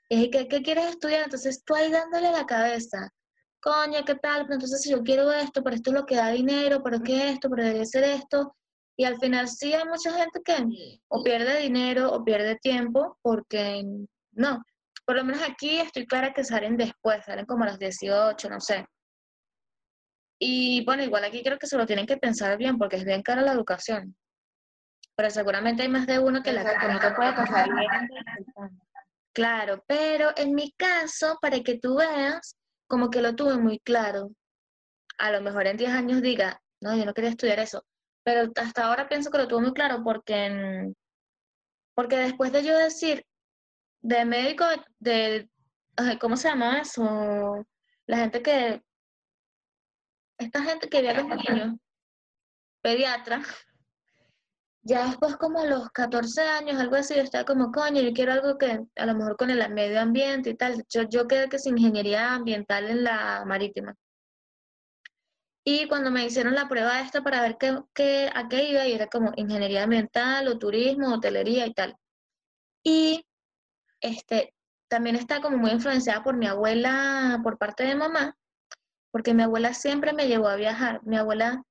es 0.10 0.30
que, 0.30 0.48
¿qué 0.48 0.62
quieres 0.62 0.90
estudiar? 0.90 1.24
Entonces 1.24 1.64
tú 1.64 1.74
ahí 1.74 1.90
dándole 1.90 2.32
la 2.32 2.46
cabeza, 2.46 3.14
coño, 3.62 4.04
¿qué 4.06 4.16
tal? 4.16 4.42
Entonces 4.42 4.82
si 4.82 4.92
yo 4.92 5.04
quiero 5.04 5.32
esto, 5.32 5.64
pero 5.64 5.76
esto 5.76 5.92
es 5.92 5.96
lo 5.96 6.06
que 6.06 6.18
da 6.18 6.30
dinero, 6.30 6.84
pero 6.84 7.02
¿qué 7.02 7.30
es 7.30 7.34
esto? 7.36 7.50
Pero 7.50 7.64
debe 7.64 7.86
ser 7.86 8.04
esto. 8.04 8.56
Y 8.96 9.06
al 9.06 9.18
final 9.20 9.48
sí 9.48 9.74
hay 9.74 9.86
mucha 9.86 10.12
gente 10.14 10.42
que 10.44 11.00
o 11.08 11.24
pierde 11.24 11.60
dinero 11.60 12.12
o 12.12 12.24
pierde 12.24 12.58
tiempo 12.58 13.18
porque 13.22 13.84
no. 14.32 14.64
Por 15.06 15.16
lo 15.18 15.26
menos 15.26 15.42
aquí 15.42 15.80
estoy 15.80 16.06
clara 16.06 16.34
que 16.34 16.44
salen 16.44 16.78
después, 16.78 17.26
salen 17.26 17.46
como 17.46 17.64
a 17.64 17.68
las 17.68 17.80
18, 17.80 18.50
no 18.50 18.60
sé. 18.60 18.86
Y 20.40 20.84
bueno, 20.86 21.04
igual 21.04 21.24
aquí 21.24 21.44
creo 21.44 21.58
que 21.58 21.68
se 21.68 21.78
lo 21.78 21.86
tienen 21.86 22.06
que 22.06 22.18
pensar 22.18 22.58
bien 22.58 22.78
porque 22.78 22.98
es 22.98 23.06
bien 23.06 23.24
cara 23.24 23.42
la 23.42 23.54
educación. 23.54 24.16
Pero 25.16 25.30
seguramente 25.30 25.84
hay 25.84 25.90
más 25.90 26.08
de 26.08 26.20
uno 26.20 26.42
que 26.42 26.54
la 26.54 26.64
que 26.64 26.88
no 26.88 27.00
te 27.00 27.12
puede 27.12 27.34
pasar 27.34 27.70
Claro, 29.34 29.84
pero 29.88 30.32
en 30.36 30.54
mi 30.54 30.72
caso, 30.74 31.38
para 31.42 31.60
que 31.62 31.80
tú 31.80 31.98
veas, 31.98 32.56
como 32.88 33.10
que 33.10 33.22
lo 33.22 33.36
tuve 33.36 33.58
muy 33.58 33.80
claro. 33.80 34.32
A 35.18 35.32
lo 35.32 35.42
mejor 35.42 35.66
en 35.68 35.78
10 35.78 35.92
años 35.92 36.22
diga, 36.22 36.62
no, 36.82 36.96
yo 36.96 37.06
no 37.06 37.14
quería 37.14 37.32
estudiar 37.32 37.60
eso. 37.60 37.84
Pero 38.24 38.52
hasta 38.56 38.86
ahora 38.86 39.10
pienso 39.10 39.30
que 39.30 39.38
lo 39.38 39.48
tuve 39.48 39.62
muy 39.62 39.74
claro 39.74 40.02
porque, 40.04 40.94
porque 41.94 42.18
después 42.18 42.52
de 42.52 42.64
yo 42.64 42.78
decir, 42.78 43.26
de 44.02 44.26
médico, 44.26 44.66
de, 45.00 45.50
¿cómo 46.20 46.38
se 46.38 46.50
llama 46.50 46.80
eso? 46.80 47.66
La 48.06 48.18
gente 48.18 48.42
que, 48.42 48.82
esta 50.38 50.64
gente 50.64 50.90
que 50.90 51.02
ve 51.02 51.10
a 51.10 51.22
los 51.22 51.28
niños, 51.28 51.78
pediatra, 52.82 53.42
ya 54.84 55.08
después 55.08 55.38
como 55.38 55.60
a 55.60 55.66
los 55.66 55.90
14 55.92 56.42
años, 56.42 56.80
algo 56.80 56.96
así, 56.96 57.16
yo 57.16 57.22
estaba 57.22 57.46
como, 57.46 57.72
coño, 57.72 58.02
yo 58.02 58.12
quiero 58.14 58.34
algo 58.34 58.58
que 58.58 58.82
a 58.96 59.06
lo 59.06 59.16
mejor 59.16 59.38
con 59.38 59.50
el 59.50 59.74
medio 59.74 60.02
ambiente 60.02 60.52
y 60.52 60.56
tal. 60.56 60.84
Yo, 60.90 61.04
yo 61.04 61.28
quedé 61.28 61.48
que 61.48 61.56
es 61.56 61.66
ingeniería 61.66 62.34
ambiental 62.34 62.90
en 62.90 63.04
la 63.04 63.44
marítima. 63.46 63.96
Y 65.66 65.88
cuando 65.88 66.12
me 66.12 66.26
hicieron 66.26 66.56
la 66.56 66.68
prueba 66.68 67.00
esta 67.02 67.22
para 67.22 67.42
ver 67.42 67.58
qué, 67.58 67.80
qué, 67.94 68.30
a 68.34 68.48
qué 68.50 68.70
iba, 68.70 68.86
y 68.86 68.94
era 68.94 69.08
como 69.08 69.32
ingeniería 69.36 69.84
ambiental 69.84 70.48
o 70.48 70.60
turismo, 70.60 71.14
hotelería 71.14 71.66
y 71.66 71.74
tal. 71.74 71.96
Y 72.84 73.26
este, 74.02 74.54
también 74.90 75.16
está 75.16 75.42
como 75.42 75.58
muy 75.58 75.72
influenciada 75.72 76.24
por 76.24 76.36
mi 76.36 76.48
abuela, 76.48 77.40
por 77.44 77.58
parte 77.58 77.84
de 77.84 77.96
mamá, 77.96 78.36
porque 79.12 79.34
mi 79.34 79.44
abuela 79.44 79.74
siempre 79.74 80.14
me 80.14 80.28
llevó 80.28 80.50
a 80.50 80.58
viajar. 80.58 81.02
Mi 81.04 81.18
abuela 81.18 81.64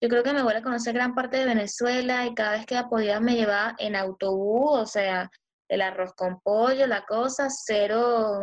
yo 0.00 0.08
creo 0.08 0.22
que 0.22 0.32
mi 0.32 0.38
abuela 0.38 0.62
conoce 0.62 0.92
gran 0.92 1.14
parte 1.14 1.38
de 1.38 1.46
Venezuela 1.46 2.24
y 2.24 2.34
cada 2.34 2.52
vez 2.52 2.66
que 2.66 2.80
podía 2.88 3.18
me 3.18 3.34
llevaba 3.34 3.74
en 3.78 3.96
autobús, 3.96 4.78
o 4.78 4.86
sea, 4.86 5.30
el 5.68 5.82
arroz 5.82 6.14
con 6.14 6.40
pollo, 6.40 6.86
la 6.86 7.04
cosa, 7.04 7.48
cero, 7.50 8.42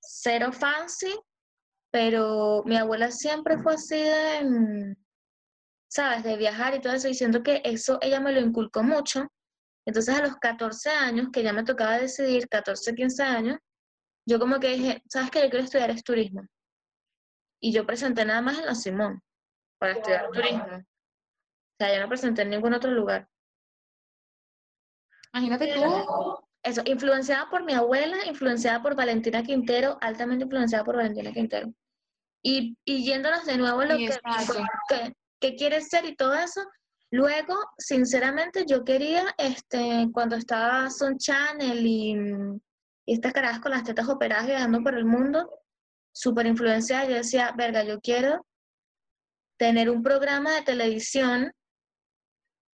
cero 0.00 0.52
fancy, 0.52 1.12
pero 1.90 2.62
mi 2.66 2.76
abuela 2.76 3.10
siempre 3.10 3.58
fue 3.58 3.74
así 3.74 3.96
de, 3.96 4.44
mm, 4.44 4.94
¿sabes? 5.88 6.22
De 6.24 6.36
viajar 6.36 6.74
y 6.74 6.80
todo 6.80 6.92
eso, 6.92 7.08
diciendo 7.08 7.42
que 7.42 7.62
eso 7.64 7.98
ella 8.00 8.20
me 8.20 8.32
lo 8.32 8.40
inculcó 8.40 8.82
mucho. 8.82 9.26
Entonces 9.86 10.14
a 10.14 10.22
los 10.22 10.36
14 10.36 10.90
años, 10.90 11.28
que 11.32 11.42
ya 11.42 11.52
me 11.52 11.64
tocaba 11.64 11.98
decidir, 11.98 12.48
14, 12.48 12.94
15 12.94 13.22
años, 13.22 13.58
yo 14.26 14.38
como 14.38 14.60
que 14.60 14.68
dije, 14.68 15.02
¿sabes 15.08 15.30
qué? 15.30 15.42
Yo 15.42 15.50
quiero 15.50 15.64
estudiar 15.64 15.90
es 15.90 16.04
turismo. 16.04 16.42
Y 17.60 17.72
yo 17.72 17.86
presenté 17.86 18.24
nada 18.24 18.42
más 18.42 18.58
en 18.58 18.66
la 18.66 18.74
Simón 18.74 19.22
para 19.78 19.92
estudiar 19.92 20.30
turismo. 20.30 20.64
O 20.64 21.76
sea, 21.78 21.94
yo 21.94 22.02
no 22.02 22.08
presenté 22.08 22.42
en 22.42 22.50
ningún 22.50 22.74
otro 22.74 22.90
lugar. 22.90 23.28
Imagínate 25.32 25.74
tú. 25.74 26.47
Eso, 26.62 26.82
influenciada 26.84 27.48
por 27.50 27.64
mi 27.64 27.72
abuela, 27.72 28.16
influenciada 28.26 28.82
por 28.82 28.96
Valentina 28.96 29.42
Quintero, 29.42 29.96
altamente 30.00 30.44
influenciada 30.44 30.84
por 30.84 30.96
Valentina 30.96 31.32
Quintero. 31.32 31.72
Y, 32.42 32.76
y 32.84 33.04
yéndonos 33.04 33.44
de 33.46 33.58
nuevo 33.58 33.80
a 33.80 33.86
lo 33.86 33.96
que, 33.96 34.10
que, 34.88 35.12
que 35.40 35.56
quieres 35.56 35.88
ser 35.88 36.04
y 36.04 36.14
todo 36.14 36.34
eso, 36.34 36.62
Luego, 37.10 37.54
sinceramente, 37.78 38.66
yo 38.66 38.84
quería, 38.84 39.34
este, 39.38 40.08
cuando 40.12 40.36
estaba 40.36 40.90
Son 40.90 41.16
Channel 41.16 41.86
y, 41.86 42.14
y 43.06 43.14
estas 43.14 43.32
caras 43.32 43.60
con 43.60 43.70
las 43.70 43.84
tetas 43.84 44.08
operadas 44.08 44.46
viajando 44.46 44.82
por 44.82 44.94
el 44.94 45.06
mundo, 45.06 45.50
súper 46.12 46.46
influenciada, 46.46 47.06
yo 47.06 47.14
decía, 47.14 47.54
verga, 47.56 47.82
yo 47.82 48.00
quiero 48.00 48.44
tener 49.58 49.88
un 49.88 50.02
programa 50.02 50.54
de 50.54 50.62
televisión 50.62 51.52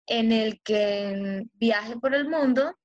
en 0.07 0.31
el 0.31 0.61
que 0.61 1.45
viaje 1.53 1.97
por 1.97 2.13
el 2.13 2.29
mundo 2.29 2.75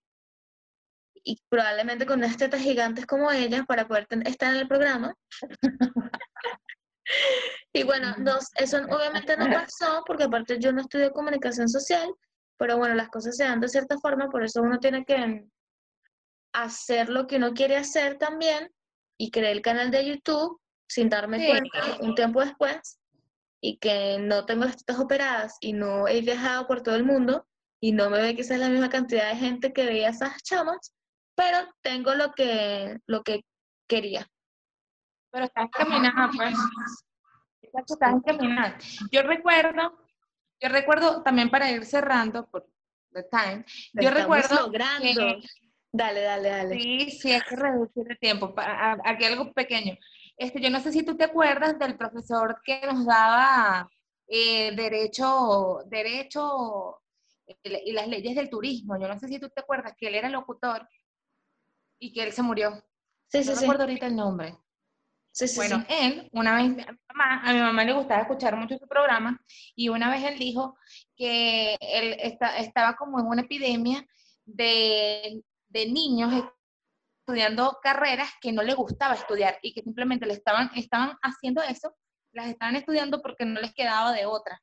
y 1.24 1.40
probablemente 1.48 2.06
con 2.06 2.18
unas 2.18 2.36
tetas 2.36 2.60
gigantes 2.60 3.06
como 3.06 3.30
ellas 3.30 3.64
para 3.66 3.88
poder 3.88 4.06
estar 4.26 4.52
en 4.52 4.60
el 4.60 4.68
programa. 4.68 5.14
y 7.72 7.82
bueno, 7.82 8.14
eso 8.56 8.78
obviamente 8.90 9.36
no 9.36 9.46
pasó 9.50 10.02
porque 10.06 10.24
aparte 10.24 10.58
yo 10.58 10.72
no 10.72 10.82
estudié 10.82 11.10
comunicación 11.10 11.68
social, 11.68 12.14
pero 12.58 12.76
bueno, 12.76 12.94
las 12.94 13.08
cosas 13.08 13.36
se 13.36 13.44
dan 13.44 13.60
de 13.60 13.68
cierta 13.68 13.98
forma, 13.98 14.30
por 14.30 14.44
eso 14.44 14.62
uno 14.62 14.78
tiene 14.78 15.04
que 15.04 15.46
hacer 16.52 17.08
lo 17.08 17.26
que 17.26 17.36
uno 17.36 17.52
quiere 17.52 17.76
hacer 17.76 18.16
también 18.18 18.70
y 19.18 19.30
crear 19.30 19.52
el 19.52 19.62
canal 19.62 19.90
de 19.90 20.06
YouTube 20.06 20.60
sin 20.86 21.08
darme 21.08 21.48
cuenta 21.48 21.98
un 22.00 22.14
tiempo 22.14 22.40
después 22.40 23.00
y 23.60 23.78
que 23.78 24.18
no 24.18 24.44
tengo 24.44 24.64
las 24.64 24.76
tetas 24.76 25.00
operadas 25.00 25.56
y 25.60 25.72
no 25.72 26.06
he 26.06 26.20
viajado 26.20 26.66
por 26.66 26.82
todo 26.82 26.96
el 26.96 27.04
mundo 27.04 27.46
y 27.80 27.92
no 27.92 28.10
me 28.10 28.20
ve 28.20 28.36
quizás 28.36 28.58
la 28.58 28.68
misma 28.68 28.88
cantidad 28.88 29.30
de 29.30 29.36
gente 29.36 29.72
que 29.72 29.86
veía 29.86 30.10
esas 30.10 30.42
chamas, 30.42 30.94
pero 31.34 31.58
tengo 31.82 32.14
lo 32.14 32.32
que, 32.32 32.98
lo 33.06 33.22
que 33.22 33.44
quería. 33.86 34.26
Pero 35.30 35.46
estás 35.46 35.68
caminando, 35.70 36.36
pues. 36.36 36.54
Estás 37.62 38.22
caminando. 38.24 38.76
Yo 39.10 39.22
recuerdo, 39.22 39.98
yo 40.60 40.68
recuerdo 40.68 41.22
también 41.22 41.50
para 41.50 41.70
ir 41.70 41.84
cerrando 41.84 42.46
por 42.48 42.68
the 43.12 43.24
time, 43.24 43.64
yo 43.94 44.10
recuerdo 44.10 44.70
que, 44.70 45.40
dale, 45.92 46.20
dale, 46.20 46.48
dale. 46.48 46.74
Sí, 46.74 47.10
sí, 47.10 47.32
hay 47.32 47.40
que 47.40 47.56
reducir 47.56 48.06
el 48.08 48.18
tiempo. 48.18 48.54
Para, 48.54 48.98
aquí 49.04 49.24
algo 49.24 49.52
pequeño. 49.52 49.96
Este, 50.36 50.60
yo 50.60 50.70
no 50.70 50.80
sé 50.80 50.92
si 50.92 51.04
tú 51.04 51.16
te 51.16 51.24
acuerdas 51.24 51.78
del 51.78 51.96
profesor 51.96 52.60
que 52.64 52.80
nos 52.86 53.06
daba 53.06 53.88
eh, 54.26 54.74
derecho, 54.74 55.80
derecho 55.86 57.00
eh, 57.46 57.82
y 57.86 57.92
las 57.92 58.08
leyes 58.08 58.34
del 58.34 58.50
turismo. 58.50 58.98
Yo 59.00 59.06
no 59.06 59.18
sé 59.18 59.28
si 59.28 59.38
tú 59.38 59.48
te 59.48 59.60
acuerdas 59.60 59.94
que 59.96 60.08
él 60.08 60.16
era 60.16 60.28
locutor 60.28 60.88
y 62.04 62.12
que 62.12 62.22
él 62.22 62.32
se 62.32 62.42
murió. 62.42 62.84
Sí, 63.28 63.38
no 63.38 63.54
sí, 63.54 63.60
recuerdo 63.60 63.84
ahorita 63.84 64.06
el 64.06 64.16
nombre. 64.16 64.58
Sí, 65.32 65.48
sí, 65.48 65.56
bueno, 65.56 65.84
él, 65.88 66.28
una 66.32 66.54
vez, 66.54 66.86
a 67.08 67.52
mi, 67.52 67.60
mamá, 67.60 67.82
le 67.82 67.92
gustaba 67.94 68.20
escuchar 68.20 68.56
mucho 68.56 68.76
su 68.76 68.86
programa 68.86 69.40
y 69.74 69.88
una 69.88 70.10
vez 70.10 70.22
él 70.22 70.38
dijo 70.38 70.76
que 71.16 71.76
él 71.80 72.16
estaba 72.58 72.94
como 72.94 73.18
en 73.18 73.26
una 73.26 73.42
epidemia 73.42 74.06
de, 74.44 75.42
de 75.68 75.86
niños 75.86 76.44
estudiando 77.20 77.78
carreras 77.82 78.30
que 78.40 78.52
no 78.52 78.62
le 78.62 78.74
gustaba 78.74 79.14
estudiar 79.14 79.58
y 79.62 79.72
que 79.72 79.82
simplemente 79.82 80.26
le 80.26 80.34
estaban, 80.34 80.70
estaban 80.76 81.16
haciendo 81.22 81.62
eso, 81.62 81.96
las 82.32 82.48
estaban 82.48 82.76
estudiando 82.76 83.22
porque 83.22 83.46
no 83.46 83.60
les 83.60 83.72
quedaba 83.72 84.12
de 84.12 84.26
otra. 84.26 84.60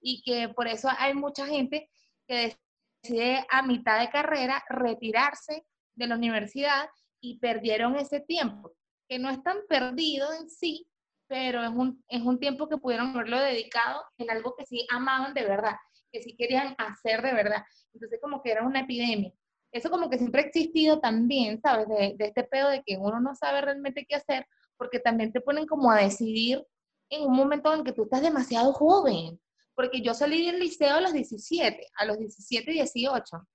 Y 0.00 0.20
que 0.24 0.48
por 0.48 0.66
eso 0.66 0.90
hay 0.98 1.14
mucha 1.14 1.46
gente 1.46 1.88
que 2.26 2.56
decide 3.04 3.46
a 3.50 3.62
mitad 3.62 4.00
de 4.00 4.10
carrera 4.10 4.64
retirarse 4.68 5.64
de 5.94 6.06
la 6.06 6.16
universidad 6.16 6.88
y 7.20 7.38
perdieron 7.38 7.96
ese 7.96 8.20
tiempo, 8.20 8.72
que 9.08 9.18
no 9.18 9.30
es 9.30 9.42
tan 9.42 9.58
perdido 9.68 10.32
en 10.32 10.48
sí, 10.48 10.86
pero 11.28 11.62
es 11.62 11.70
un, 11.70 12.02
es 12.08 12.22
un 12.22 12.38
tiempo 12.38 12.68
que 12.68 12.78
pudieron 12.78 13.14
haberlo 13.14 13.38
dedicado 13.38 14.02
en 14.18 14.30
algo 14.30 14.54
que 14.56 14.66
sí 14.66 14.86
amaban 14.90 15.34
de 15.34 15.44
verdad, 15.44 15.76
que 16.10 16.22
sí 16.22 16.36
querían 16.36 16.74
hacer 16.78 17.22
de 17.22 17.32
verdad. 17.32 17.64
Entonces 17.92 18.18
como 18.20 18.42
que 18.42 18.52
era 18.52 18.66
una 18.66 18.80
epidemia 18.80 19.32
eso 19.72 19.90
como 19.90 20.10
que 20.10 20.18
siempre 20.18 20.42
ha 20.42 20.44
existido 20.44 21.00
también, 21.00 21.60
¿sabes? 21.60 21.88
De, 21.88 22.14
este 22.18 22.44
pedo 22.44 22.68
de 22.68 22.82
que 22.82 22.98
uno 22.98 23.20
no 23.20 23.34
sabe 23.34 23.62
realmente 23.62 24.04
qué 24.06 24.16
hacer 24.16 24.46
porque 24.76 25.00
también 25.00 25.32
te 25.32 25.40
ponen 25.40 25.66
como 25.66 25.90
a 25.90 26.02
decidir 26.02 26.64
en 27.08 27.22
un 27.22 27.34
momento 27.34 27.72
en 27.72 27.84
que 27.84 27.92
tú 27.92 28.04
estás 28.04 28.22
demasiado 28.22 28.72
joven, 28.72 29.40
porque 29.74 30.02
yo 30.02 30.12
salí 30.12 30.46
del 30.46 30.60
liceo 30.60 30.96
a 30.96 31.00
los 31.00 31.12
17, 31.12 31.86
a 31.94 32.04
los 32.04 32.18
17, 32.18 32.70
18. 32.70 33.48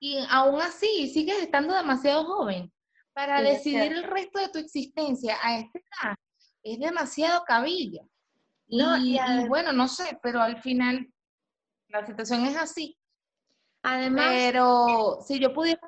Y 0.00 0.18
aún 0.30 0.60
así 0.60 1.08
sigues 1.08 1.42
estando 1.42 1.74
demasiado 1.74 2.24
joven 2.24 2.72
para 3.12 3.42
decidir 3.42 3.92
el 3.92 4.04
resto 4.04 4.38
de 4.38 4.48
tu 4.48 4.58
existencia 4.58 5.36
a 5.42 5.58
esta 5.58 5.78
edad. 5.78 6.14
Es 6.62 6.78
demasiado 6.78 7.42
cabilla. 7.44 8.02
y, 8.68 9.18
bueno, 9.48 9.72
no 9.72 9.88
sé, 9.88 10.18
pero 10.22 10.40
al 10.40 10.62
final 10.62 11.08
la 11.88 12.06
situación 12.06 12.44
es 12.44 12.56
así. 12.56 12.96
Además. 13.82 14.26
Pero 14.28 15.18
si 15.26 15.40
yo 15.40 15.52
pudiera. 15.52 15.80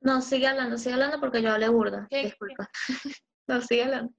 No, 0.00 0.20
sigue 0.20 0.46
hablando, 0.46 0.76
sigue 0.76 0.94
hablando 0.94 1.20
porque 1.20 1.42
yo 1.42 1.52
hablé 1.52 1.68
burda. 1.68 2.06
Disculpa. 2.10 2.68
no, 3.46 3.60
sigue 3.62 3.84
hablando. 3.84 4.12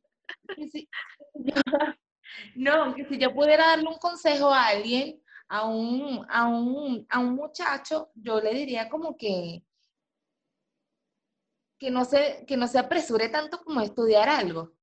no, 2.55 2.95
que 2.95 3.05
si 3.05 3.17
yo 3.17 3.33
pudiera 3.33 3.67
darle 3.67 3.87
un 3.87 3.97
consejo 3.97 4.53
a 4.53 4.67
alguien, 4.67 5.21
a 5.49 5.65
un, 5.67 6.25
a 6.29 6.47
un, 6.47 7.05
a 7.09 7.19
un 7.19 7.35
muchacho, 7.35 8.11
yo 8.15 8.39
le 8.41 8.53
diría 8.53 8.89
como 8.89 9.17
que, 9.17 9.63
que 11.77 11.91
no 11.91 12.05
se, 12.05 12.45
que 12.47 12.57
no 12.57 12.67
se 12.67 12.79
apresure 12.79 13.29
tanto 13.29 13.63
como 13.63 13.81
estudiar 13.81 14.29
algo 14.29 14.73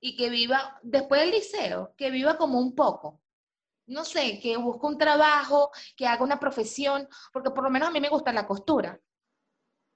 y 0.00 0.16
que 0.16 0.30
viva, 0.30 0.78
después 0.82 1.20
del 1.20 1.32
liceo, 1.32 1.94
que 1.96 2.10
viva 2.10 2.36
como 2.36 2.58
un 2.58 2.74
poco. 2.74 3.20
No 3.86 4.04
sé, 4.04 4.38
que 4.40 4.56
busque 4.56 4.86
un 4.86 4.98
trabajo, 4.98 5.70
que 5.96 6.06
haga 6.06 6.22
una 6.22 6.38
profesión, 6.38 7.08
porque 7.32 7.50
por 7.50 7.64
lo 7.64 7.70
menos 7.70 7.88
a 7.88 7.92
mí 7.92 8.00
me 8.00 8.10
gusta 8.10 8.32
la 8.32 8.46
costura. 8.46 9.00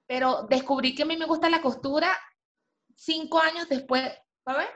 Pero 0.07 0.43
descubrí 0.49 0.95
que 0.95 1.03
a 1.03 1.05
mí 1.05 1.15
me 1.15 1.25
gusta 1.25 1.49
la 1.49 1.61
costura 1.61 2.11
cinco 2.95 3.39
años 3.39 3.69
después, 3.69 4.11
¿sabes? 4.43 4.67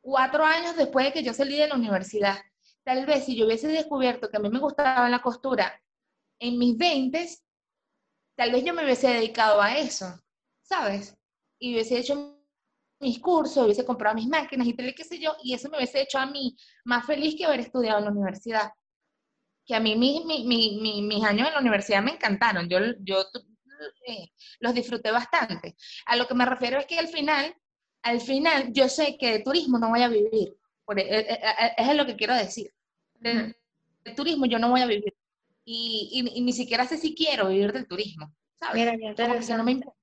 Cuatro 0.00 0.44
años 0.44 0.76
después 0.76 1.06
de 1.06 1.12
que 1.12 1.22
yo 1.22 1.32
salí 1.32 1.56
de 1.56 1.68
la 1.68 1.76
universidad. 1.76 2.36
Tal 2.88 3.04
vez 3.04 3.26
si 3.26 3.36
yo 3.36 3.44
hubiese 3.44 3.68
descubierto 3.68 4.30
que 4.30 4.38
a 4.38 4.40
mí 4.40 4.48
me 4.48 4.60
gustaba 4.60 5.10
la 5.10 5.20
costura 5.20 5.78
en 6.38 6.58
mis 6.58 6.74
veintes, 6.78 7.44
tal 8.34 8.50
vez 8.50 8.64
yo 8.64 8.72
me 8.72 8.82
hubiese 8.82 9.08
dedicado 9.08 9.60
a 9.60 9.76
eso, 9.76 10.06
¿sabes? 10.62 11.14
Y 11.58 11.74
hubiese 11.74 11.98
hecho 11.98 12.40
mis 12.98 13.18
cursos, 13.18 13.66
hubiese 13.66 13.84
comprado 13.84 14.14
mis 14.16 14.26
máquinas 14.26 14.66
y 14.66 14.72
tal, 14.72 14.94
qué 14.94 15.04
sé 15.04 15.18
yo, 15.18 15.36
y 15.42 15.52
eso 15.52 15.68
me 15.68 15.76
hubiese 15.76 16.00
hecho 16.00 16.18
a 16.18 16.24
mí 16.24 16.56
más 16.86 17.04
feliz 17.04 17.34
que 17.36 17.44
haber 17.44 17.60
estudiado 17.60 17.98
en 17.98 18.06
la 18.06 18.10
universidad. 18.10 18.72
Que 19.66 19.74
a 19.74 19.80
mí 19.80 19.94
mis 19.94 21.24
años 21.24 21.46
en 21.46 21.52
la 21.52 21.60
universidad 21.60 22.02
me 22.02 22.12
encantaron, 22.12 22.70
yo, 22.70 22.78
yo 23.00 23.20
eh, 24.06 24.32
los 24.60 24.72
disfruté 24.72 25.10
bastante. 25.10 25.76
A 26.06 26.16
lo 26.16 26.26
que 26.26 26.34
me 26.34 26.46
refiero 26.46 26.78
es 26.78 26.86
que 26.86 26.98
al 26.98 27.08
final, 27.08 27.54
al 28.00 28.22
final, 28.22 28.72
yo 28.72 28.88
sé 28.88 29.18
que 29.18 29.30
de 29.30 29.40
turismo 29.40 29.78
no 29.78 29.90
voy 29.90 30.00
a 30.00 30.08
vivir. 30.08 30.56
Por, 30.86 30.98
es, 30.98 31.06
e, 31.06 31.34
e, 31.34 31.74
es, 31.76 31.94
lo 31.94 32.06
que 32.06 32.16
quiero 32.16 32.34
decir. 32.34 32.72
De, 33.20 33.54
turismo 34.16 34.46
yo 34.46 34.58
no 34.58 34.70
voy 34.70 34.80
a 34.80 34.86
vivir. 34.86 35.14
Y, 35.64 36.32
y, 36.34 36.40
ni 36.40 36.52
siquiera 36.52 36.86
sé 36.86 36.96
si 36.96 37.14
quiero 37.14 37.48
vivir 37.48 37.72
del 37.72 37.86
turismo. 37.86 38.32
¿sabes? 38.58 38.98
Mira, 38.98 39.56
no 39.56 39.64
me 39.64 39.72
importa. 39.72 39.98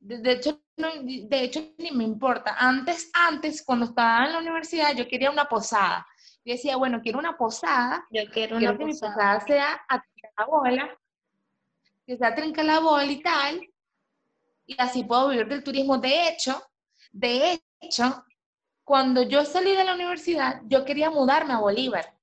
De, 0.00 0.32
hecho, 0.32 0.60
de 0.76 1.42
hecho, 1.44 1.72
ni 1.78 1.90
me 1.90 2.04
importa. 2.04 2.54
Antes, 2.58 3.10
antes, 3.12 3.62
cuando 3.62 3.86
estaba 3.86 4.26
en 4.26 4.32
la 4.32 4.38
universidad, 4.38 4.94
yo 4.94 5.08
quería 5.08 5.30
una 5.30 5.48
posada. 5.48 6.06
Yo 6.44 6.52
decía, 6.52 6.76
bueno, 6.76 7.00
quiero 7.02 7.18
una 7.18 7.36
posada. 7.36 8.06
Yo 8.10 8.22
quiero 8.32 8.56
una 8.56 8.76
que 8.76 8.84
mi 8.84 8.92
posada 8.92 9.40
sea 9.40 9.80
a 9.88 10.02
la 10.38 10.46
bola, 10.46 10.98
que 12.06 12.16
sea 12.16 12.34
trinca 12.34 12.62
la 12.62 12.80
bola 12.80 13.10
y 13.10 13.22
tal. 13.22 13.60
Y 14.66 14.76
así 14.78 15.02
puedo 15.04 15.30
vivir 15.30 15.48
del 15.48 15.64
turismo. 15.64 15.98
De 15.98 16.28
hecho, 16.28 16.62
de 17.12 17.60
hecho, 17.80 18.24
cuando 18.88 19.20
yo 19.20 19.44
salí 19.44 19.76
de 19.76 19.84
la 19.84 19.92
universidad, 19.92 20.62
yo 20.64 20.86
quería 20.86 21.10
mudarme 21.10 21.52
a 21.52 21.58
Bolívar. 21.58 22.16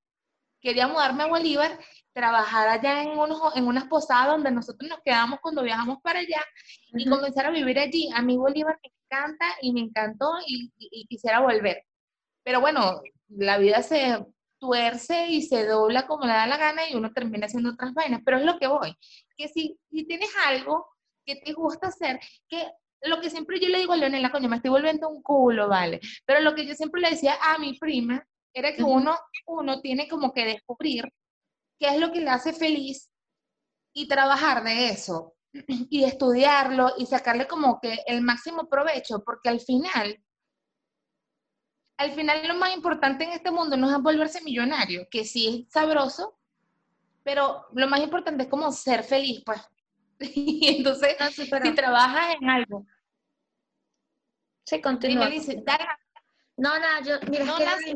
Quería 0.60 0.88
mudarme 0.88 1.22
a 1.22 1.28
Bolívar 1.28 1.80
trabajar 2.12 2.68
allá 2.68 3.04
en, 3.04 3.10
unos, 3.10 3.56
en 3.56 3.68
unas 3.68 3.86
posadas 3.86 4.30
donde 4.30 4.50
nosotros 4.50 4.90
nos 4.90 5.00
quedamos 5.06 5.40
cuando 5.42 5.62
viajamos 5.62 6.00
para 6.02 6.22
allá 6.22 6.44
y 6.92 7.08
comenzar 7.08 7.46
a 7.46 7.52
vivir 7.52 7.78
allí. 7.78 8.10
A 8.16 8.24
mí 8.24 8.36
Bolívar 8.36 8.80
me 8.82 8.92
encanta 9.00 9.46
y 9.62 9.74
me 9.74 9.82
encantó 9.82 10.32
y, 10.48 11.06
quisiera 11.08 11.40
volver. 11.40 11.84
Pero 12.42 12.62
bueno, 12.62 13.00
la 13.28 13.60
vida 13.60 13.84
se 13.84 14.26
tuerce 14.58 15.28
y 15.28 15.44
se 15.44 15.68
dobla 15.68 16.08
como 16.08 16.26
le 16.26 16.34
da 16.34 16.48
la 16.48 16.58
gana 16.58 16.90
y 16.90 16.96
uno 16.96 17.14
termina 17.14 17.46
haciendo 17.46 17.74
otras 17.74 17.94
vainas, 17.94 18.22
pero 18.26 18.38
es 18.38 18.44
lo 18.44 18.58
que 18.58 18.66
voy, 18.66 18.98
que 19.38 19.50
si, 19.50 19.78
si 19.92 20.04
tienes 20.08 20.32
algo 20.48 20.88
que 21.24 21.36
te 21.36 21.54
gusta 21.54 21.90
hacer, 21.90 22.20
que 22.50 22.72
lo 23.02 23.22
que 23.22 23.30
siempre 23.30 23.60
yo 23.60 23.70
le 23.70 23.80
digo 23.80 23.94
a 23.94 23.98
Leonela, 23.98 24.32
coño, 24.32 24.50
me 24.50 24.58
estoy 24.58 24.72
volviendo 24.72 25.10
un 25.10 25.22
culo, 25.22 25.68
¿vale? 25.68 26.00
Pero 26.26 26.40
lo 26.42 26.56
que 26.56 26.66
yo 26.66 26.74
siempre 26.74 27.02
le 27.02 27.12
decía 27.12 27.38
a 27.42 27.58
mi 27.58 27.78
prima 27.78 28.26
era 28.54 28.74
que 28.74 28.84
uno, 28.84 29.18
uno 29.48 29.82
tiene 29.82 30.08
como 30.08 30.34
que 30.34 30.46
descubrir 30.46 31.06
qué 31.80 31.88
es 31.88 32.00
lo 32.00 32.12
que 32.12 32.22
le 32.22 32.30
hace 32.30 32.54
feliz 32.54 33.10
y 33.94 34.08
trabajar 34.08 34.64
de 34.64 34.90
eso 34.90 35.36
y 35.90 36.04
estudiarlo 36.04 36.94
y 36.98 37.06
sacarle 37.06 37.48
como 37.48 37.80
que 37.80 38.00
el 38.08 38.22
máximo 38.22 38.68
provecho, 38.68 39.24
porque 39.24 39.50
al 39.50 39.60
final, 39.60 40.22
al 41.98 42.12
final 42.14 42.48
lo 42.48 42.56
más 42.56 42.74
importante 42.74 43.24
en 43.24 43.32
este 43.32 43.52
mundo 43.52 43.78
no 43.78 43.90
es 43.90 44.02
volverse 44.02 44.42
millonario, 44.42 45.08
que 45.10 45.26
sí 45.26 45.66
es 45.68 45.74
sabroso, 45.74 46.38
pero 47.24 47.66
lo 47.74 47.88
más 47.88 48.02
importante 48.02 48.44
es 48.44 48.50
como 48.50 48.72
ser 48.72 49.04
feliz, 49.04 49.42
pues. 49.46 49.60
y 50.36 50.78
entonces, 50.78 51.16
si 51.34 51.50
trabajas 51.50 52.36
en 52.40 52.50
algo. 52.50 52.86
Sí, 54.66 54.82
continúa. 54.82 55.30
no, 56.58 56.80
nada, 56.80 57.02
yo, 57.02 57.16
mira, 57.30 57.46
no, 57.46 57.58
es 57.58 57.66
que 57.84 57.94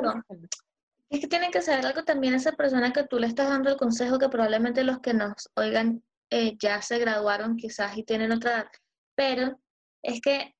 es 1.09 1.19
que 1.21 1.27
tienen 1.27 1.51
que 1.51 1.61
saber 1.61 1.85
algo 1.85 2.03
también 2.03 2.35
esa 2.35 2.51
persona 2.51 2.93
que 2.93 3.03
tú 3.03 3.17
le 3.17 3.27
estás 3.27 3.49
dando 3.49 3.69
el 3.69 3.77
consejo, 3.77 4.19
que 4.19 4.29
probablemente 4.29 4.83
los 4.83 4.99
que 4.99 5.13
nos 5.13 5.49
oigan 5.55 6.03
eh, 6.29 6.55
ya 6.59 6.81
se 6.83 6.99
graduaron 6.99 7.57
quizás 7.57 7.97
y 7.97 8.03
tienen 8.03 8.31
otra 8.31 8.51
edad, 8.51 8.67
pero 9.15 9.59
es 10.03 10.21
que 10.21 10.55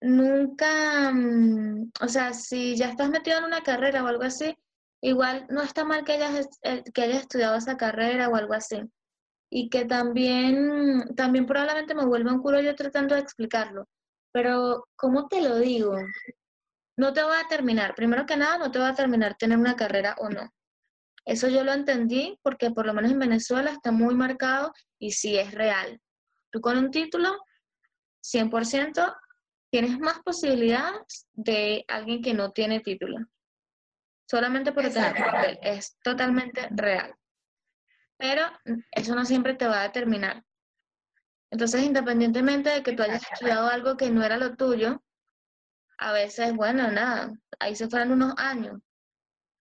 nunca, 0.00 1.10
mm, 1.12 1.90
o 2.00 2.08
sea, 2.08 2.32
si 2.32 2.76
ya 2.76 2.88
estás 2.88 3.10
metido 3.10 3.38
en 3.38 3.44
una 3.44 3.62
carrera 3.62 4.02
o 4.02 4.06
algo 4.06 4.22
así, 4.22 4.56
igual 5.02 5.46
no 5.50 5.62
está 5.62 5.84
mal 5.84 6.04
que 6.04 6.12
hayas, 6.12 6.48
eh, 6.62 6.82
que 6.94 7.02
hayas 7.02 7.22
estudiado 7.22 7.56
esa 7.56 7.76
carrera 7.76 8.28
o 8.30 8.36
algo 8.36 8.54
así. 8.54 8.80
Y 9.54 9.68
que 9.68 9.84
también, 9.84 11.14
también 11.14 11.46
probablemente 11.46 11.94
me 11.94 12.04
vuelva 12.04 12.32
un 12.32 12.42
culo 12.42 12.60
yo 12.60 12.74
tratando 12.74 13.14
de 13.14 13.20
explicarlo. 13.20 13.86
Pero, 14.32 14.88
¿cómo 14.96 15.28
te 15.28 15.40
lo 15.40 15.58
digo? 15.58 15.96
no 16.96 17.12
te 17.12 17.22
va 17.22 17.40
a 17.40 17.48
terminar, 17.48 17.94
primero 17.94 18.26
que 18.26 18.36
nada, 18.36 18.58
no 18.58 18.70
te 18.70 18.78
va 18.78 18.90
a 18.90 18.94
terminar 18.94 19.36
tener 19.36 19.58
una 19.58 19.76
carrera 19.76 20.14
o 20.18 20.28
no. 20.28 20.52
Eso 21.24 21.48
yo 21.48 21.64
lo 21.64 21.72
entendí 21.72 22.38
porque 22.42 22.70
por 22.70 22.86
lo 22.86 22.94
menos 22.94 23.10
en 23.10 23.18
Venezuela 23.18 23.70
está 23.70 23.90
muy 23.90 24.14
marcado 24.14 24.72
y 24.98 25.12
sí 25.12 25.38
es 25.38 25.52
real. 25.52 26.00
Tú 26.50 26.60
con 26.60 26.76
un 26.76 26.90
título, 26.90 27.30
100%, 28.22 29.16
tienes 29.70 29.98
más 29.98 30.20
posibilidades 30.20 31.26
de 31.32 31.84
alguien 31.88 32.22
que 32.22 32.34
no 32.34 32.52
tiene 32.52 32.80
título. 32.80 33.18
Solamente 34.30 34.72
por 34.72 34.88
tener 34.88 35.16
papel. 35.16 35.58
Es 35.62 35.96
totalmente 36.02 36.68
real. 36.70 37.14
Pero 38.24 38.40
eso 38.90 39.14
no 39.14 39.26
siempre 39.26 39.52
te 39.52 39.66
va 39.66 39.80
a 39.80 39.82
determinar. 39.82 40.42
Entonces, 41.50 41.82
independientemente 41.82 42.70
de 42.70 42.82
que 42.82 42.92
tú 42.92 43.02
hayas 43.02 43.22
estudiado 43.30 43.68
algo 43.68 43.98
que 43.98 44.08
no 44.08 44.24
era 44.24 44.38
lo 44.38 44.56
tuyo, 44.56 45.04
a 45.98 46.12
veces, 46.12 46.56
bueno, 46.56 46.90
nada, 46.90 47.34
ahí 47.58 47.76
se 47.76 47.86
fueron 47.86 48.12
unos 48.12 48.32
años, 48.38 48.80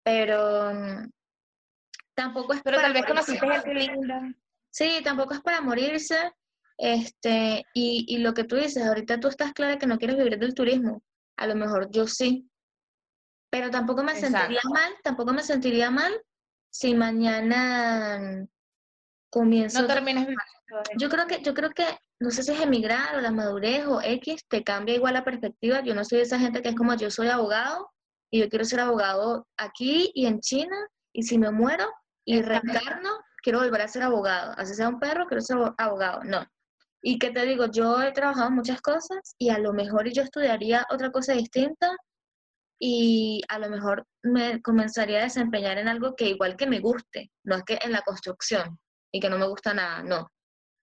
pero 0.04 0.72
mm, 0.72 1.10
tampoco 2.14 2.52
es 2.52 2.62
pero 2.62 2.76
para 2.76 2.92
tal 2.94 3.14
vez 3.16 3.26
gente 3.26 3.74
linda. 3.74 4.32
Sí, 4.70 5.00
tampoco 5.02 5.34
es 5.34 5.40
para 5.40 5.60
morirse, 5.60 6.32
este, 6.78 7.64
y, 7.74 8.04
y 8.06 8.18
lo 8.18 8.32
que 8.32 8.44
tú 8.44 8.54
dices, 8.54 8.86
ahorita 8.86 9.18
tú 9.18 9.26
estás 9.26 9.52
clara 9.54 9.76
que 9.76 9.88
no 9.88 9.98
quieres 9.98 10.16
vivir 10.16 10.38
del 10.38 10.54
turismo, 10.54 11.02
a 11.36 11.48
lo 11.48 11.56
mejor 11.56 11.90
yo 11.90 12.06
sí, 12.06 12.48
pero 13.50 13.70
tampoco 13.70 14.04
me 14.04 14.14
sentiría 14.14 14.60
mal, 14.72 14.92
tampoco 15.02 15.32
me 15.32 15.42
sentiría 15.42 15.90
mal 15.90 16.14
si 16.72 16.94
mañana 16.94 18.46
comienzo... 19.32 19.80
No 19.80 19.88
terminas 19.88 20.28
Yo 20.98 21.08
creo 21.08 21.26
que, 21.26 21.42
yo 21.42 21.54
creo 21.54 21.70
que 21.70 21.86
no 22.20 22.30
sé 22.30 22.42
si 22.42 22.52
es 22.52 22.60
emigrar 22.60 23.16
o 23.16 23.20
la 23.20 23.32
madurez 23.32 23.86
o 23.86 24.00
X, 24.00 24.44
te 24.48 24.62
cambia 24.62 24.94
igual 24.94 25.14
la 25.14 25.24
perspectiva. 25.24 25.80
Yo 25.82 25.94
no 25.94 26.04
soy 26.04 26.18
de 26.18 26.24
esa 26.24 26.38
gente 26.38 26.62
que 26.62 26.68
es 26.68 26.76
como 26.76 26.94
yo 26.94 27.10
soy 27.10 27.28
abogado 27.28 27.90
y 28.30 28.40
yo 28.40 28.48
quiero 28.48 28.64
ser 28.64 28.80
abogado 28.80 29.48
aquí 29.56 30.12
y 30.14 30.26
en 30.26 30.40
China 30.40 30.76
y 31.12 31.24
si 31.24 31.38
me 31.38 31.50
muero 31.50 31.90
y 32.24 32.42
reencarno, 32.42 33.10
quiero 33.42 33.58
volver 33.58 33.80
a 33.80 33.88
ser 33.88 34.02
abogado. 34.02 34.54
Así 34.56 34.74
sea 34.74 34.88
un 34.88 35.00
perro, 35.00 35.26
quiero 35.26 35.40
ser 35.40 35.56
abogado. 35.78 36.22
No. 36.24 36.46
Y 37.02 37.18
que 37.18 37.30
te 37.30 37.44
digo, 37.44 37.66
yo 37.66 38.00
he 38.02 38.12
trabajado 38.12 38.48
en 38.48 38.54
muchas 38.54 38.80
cosas 38.80 39.34
y 39.38 39.48
a 39.48 39.58
lo 39.58 39.72
mejor 39.72 40.08
yo 40.12 40.22
estudiaría 40.22 40.86
otra 40.90 41.10
cosa 41.10 41.32
distinta 41.32 41.90
y 42.78 43.40
a 43.48 43.58
lo 43.58 43.70
mejor 43.70 44.06
me 44.22 44.60
comenzaría 44.60 45.20
a 45.20 45.24
desempeñar 45.24 45.78
en 45.78 45.88
algo 45.88 46.14
que 46.14 46.28
igual 46.28 46.56
que 46.56 46.66
me 46.66 46.80
guste, 46.80 47.30
no 47.44 47.56
es 47.56 47.64
que 47.64 47.78
en 47.82 47.92
la 47.92 48.02
construcción 48.02 48.78
y 49.12 49.20
que 49.20 49.30
no 49.30 49.38
me 49.38 49.46
gusta 49.46 49.74
nada, 49.74 50.02
no 50.02 50.30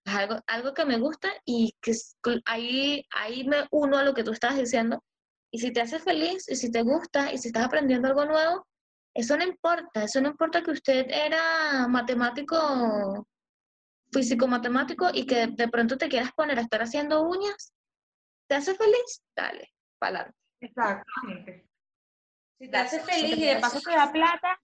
algo, 0.05 0.39
algo 0.47 0.73
que 0.73 0.85
me 0.85 0.97
gusta 0.97 1.29
y 1.45 1.75
que 1.81 1.93
ahí, 2.45 3.05
ahí 3.11 3.43
me 3.45 3.67
uno 3.71 3.97
a 3.97 4.03
lo 4.03 4.13
que 4.13 4.23
tú 4.23 4.31
estabas 4.31 4.57
diciendo. 4.57 5.03
Y 5.51 5.59
si 5.59 5.71
te 5.71 5.81
hace 5.81 5.99
feliz 5.99 6.47
y 6.47 6.55
si 6.55 6.71
te 6.71 6.81
gusta 6.81 7.33
y 7.33 7.37
si 7.37 7.47
estás 7.47 7.65
aprendiendo 7.65 8.07
algo 8.07 8.25
nuevo, 8.25 8.67
eso 9.13 9.35
no 9.35 9.43
importa, 9.43 10.03
eso 10.03 10.21
no 10.21 10.29
importa 10.29 10.61
que 10.61 10.71
usted 10.71 11.07
era 11.09 11.87
matemático, 11.87 13.27
físico 14.11 14.47
matemático 14.47 15.09
y 15.11 15.25
que 15.25 15.47
de 15.47 15.67
pronto 15.67 15.97
te 15.97 16.07
quieras 16.07 16.31
poner 16.33 16.59
a 16.59 16.61
estar 16.61 16.81
haciendo 16.81 17.23
uñas, 17.23 17.73
¿te 18.47 18.55
hace 18.55 18.75
feliz? 18.75 19.23
Dale, 19.35 19.73
para 19.97 20.19
adelante. 20.19 20.37
Exactamente. 20.61 21.65
Si 22.59 22.69
te 22.69 22.77
hace 22.77 22.99
feliz 22.99 23.37
y 23.37 23.45
de 23.45 23.59
paso 23.59 23.79
te 23.79 23.91
da 23.91 24.11
plata, 24.11 24.59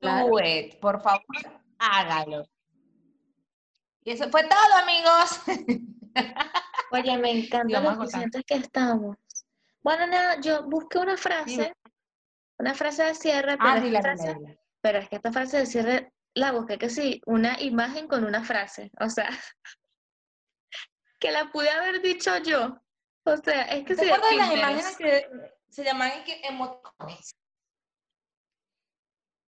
do 0.00 0.40
it, 0.40 0.80
por 0.80 1.02
favor, 1.02 1.20
hágalo. 1.78 2.46
Y 4.02 4.12
eso 4.12 4.30
fue 4.30 4.42
todo, 4.44 4.74
amigos. 4.82 5.40
Oye, 6.92 7.18
me 7.18 7.30
encanta 7.30 7.80
lo 7.80 8.06
que 8.06 8.42
que 8.46 8.54
estamos. 8.54 9.16
Bueno, 9.82 10.06
nada, 10.06 10.40
yo 10.40 10.64
busqué 10.64 10.98
una 10.98 11.16
frase, 11.16 11.74
una 12.58 12.74
frase 12.74 13.04
de 13.04 13.14
cierre, 13.14 13.56
pero, 13.56 13.70
ah, 13.70 14.38
pero 14.80 14.98
es 14.98 15.08
que 15.08 15.16
esta 15.16 15.32
frase 15.32 15.58
de 15.58 15.66
cierre 15.66 16.12
la 16.34 16.52
busqué 16.52 16.78
que 16.78 16.90
sí, 16.90 17.20
una 17.26 17.60
imagen 17.60 18.06
con 18.06 18.24
una 18.24 18.44
frase. 18.44 18.90
O 19.00 19.08
sea, 19.08 19.28
que 21.20 21.30
la 21.30 21.50
pude 21.50 21.70
haber 21.70 22.02
dicho 22.02 22.36
yo. 22.38 22.76
O 23.24 23.36
sea, 23.36 23.62
es 23.62 23.84
que 23.84 23.94
¿Te 23.94 24.06
de 24.06 24.10
las 24.10 24.52
imágenes 24.52 24.96
que 24.96 25.28
se 25.68 25.84
llaman 25.84 26.10
emoticones? 26.42 27.34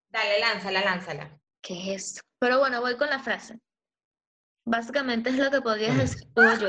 Dale, 0.09 0.39
lánzala, 0.39 0.81
lánzala. 0.81 1.39
¿Qué 1.61 1.95
es 1.95 2.03
eso? 2.03 2.21
Pero 2.37 2.59
bueno, 2.59 2.81
voy 2.81 2.97
con 2.97 3.09
la 3.09 3.19
frase. 3.19 3.59
Básicamente 4.65 5.29
es 5.29 5.37
lo 5.37 5.49
que 5.49 5.61
podrías 5.61 5.97
decir 5.97 6.27
tú 6.33 6.41
yo. 6.59 6.67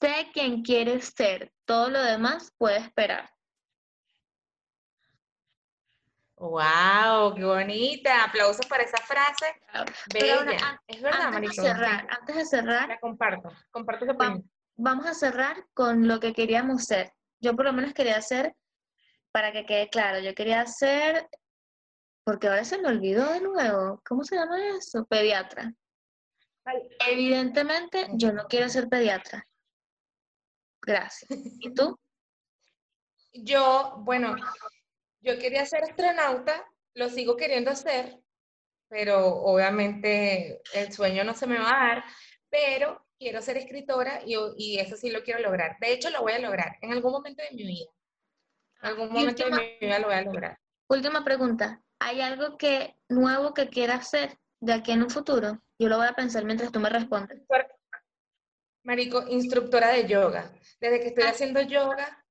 sé 0.00 0.28
quién 0.32 0.62
quieres 0.62 1.12
ser, 1.16 1.52
todo 1.64 1.90
lo 1.90 2.02
demás 2.02 2.52
puede 2.58 2.78
esperar. 2.78 3.30
¡Wow! 6.36 7.36
¡Qué 7.36 7.44
bonita! 7.44 8.24
Aplausos 8.24 8.66
para 8.66 8.82
esa 8.82 8.98
frase. 8.98 9.46
Bella. 10.12 10.80
es 10.88 11.00
verdad, 11.00 11.34
antes 11.34 11.56
De 11.56 11.62
cerrar, 11.62 12.06
antes 12.10 12.34
de 12.34 12.44
cerrar. 12.44 12.88
La 12.88 12.98
comparto. 12.98 13.48
Comparto 13.70 14.06
Vamos 14.74 15.06
a 15.06 15.14
cerrar 15.14 15.64
con 15.72 16.08
lo 16.08 16.18
que 16.18 16.32
queríamos 16.32 16.84
ser. 16.86 17.12
Yo 17.38 17.54
por 17.54 17.66
lo 17.66 17.72
menos 17.72 17.94
quería 17.94 18.20
ser, 18.20 18.56
para 19.30 19.52
que 19.52 19.66
quede 19.66 19.88
claro, 19.88 20.18
yo 20.18 20.34
quería 20.34 20.66
ser, 20.66 21.28
porque 22.24 22.48
ahora 22.48 22.64
se 22.64 22.78
me 22.78 22.88
olvidó 22.88 23.32
de 23.32 23.40
nuevo, 23.40 24.00
¿cómo 24.04 24.24
se 24.24 24.34
llama 24.34 24.58
eso? 24.76 25.04
Pediatra. 25.06 25.72
Evidentemente, 27.08 28.06
yo 28.14 28.32
no 28.32 28.46
quiero 28.46 28.68
ser 28.68 28.88
pediatra. 28.88 29.46
Gracias. 30.80 31.30
¿Y 31.30 31.74
tú? 31.74 31.98
Yo, 33.34 33.94
bueno, 34.00 34.36
yo 35.22 35.38
quería 35.38 35.64
ser 35.64 35.84
astronauta, 35.84 36.66
lo 36.94 37.08
sigo 37.08 37.34
queriendo 37.34 37.70
hacer, 37.70 38.18
pero 38.88 39.26
obviamente 39.26 40.60
el 40.74 40.92
sueño 40.92 41.24
no 41.24 41.32
se 41.32 41.46
me 41.46 41.58
va 41.58 41.70
a 41.70 41.86
dar, 41.88 42.04
pero 42.50 43.06
quiero 43.18 43.40
ser 43.40 43.56
escritora 43.56 44.20
y, 44.26 44.78
eso 44.78 44.96
sí 44.96 45.10
lo 45.10 45.22
quiero 45.22 45.40
lograr. 45.40 45.78
De 45.80 45.92
hecho, 45.94 46.10
lo 46.10 46.20
voy 46.20 46.32
a 46.32 46.40
lograr 46.40 46.76
en 46.82 46.92
algún 46.92 47.12
momento 47.12 47.42
de 47.42 47.56
mi 47.56 47.62
vida. 47.62 47.90
En 48.82 48.88
algún 48.88 49.12
momento 49.12 49.44
de 49.44 49.50
mi 49.50 49.78
vida 49.80 49.98
lo 49.98 50.08
voy 50.08 50.16
a 50.16 50.22
lograr. 50.22 50.58
Última 50.88 51.24
pregunta. 51.24 51.80
¿Hay 52.00 52.20
algo 52.20 52.58
que 52.58 52.96
nuevo 53.08 53.54
que 53.54 53.70
quieras 53.70 54.00
hacer 54.00 54.38
de 54.62 54.72
aquí 54.72 54.92
en 54.92 55.02
un 55.02 55.10
futuro? 55.10 55.60
Yo 55.76 55.88
lo 55.88 55.98
voy 55.98 56.06
a 56.06 56.14
pensar 56.14 56.44
mientras 56.44 56.70
tú 56.70 56.78
me 56.78 56.88
respondes. 56.88 57.42
Marico, 58.84 59.26
instructora 59.28 59.88
de 59.88 60.06
yoga. 60.06 60.52
Desde 60.80 61.00
que 61.00 61.08
estoy 61.08 61.24
ah. 61.24 61.30
haciendo 61.30 61.60
yoga, 61.62 62.24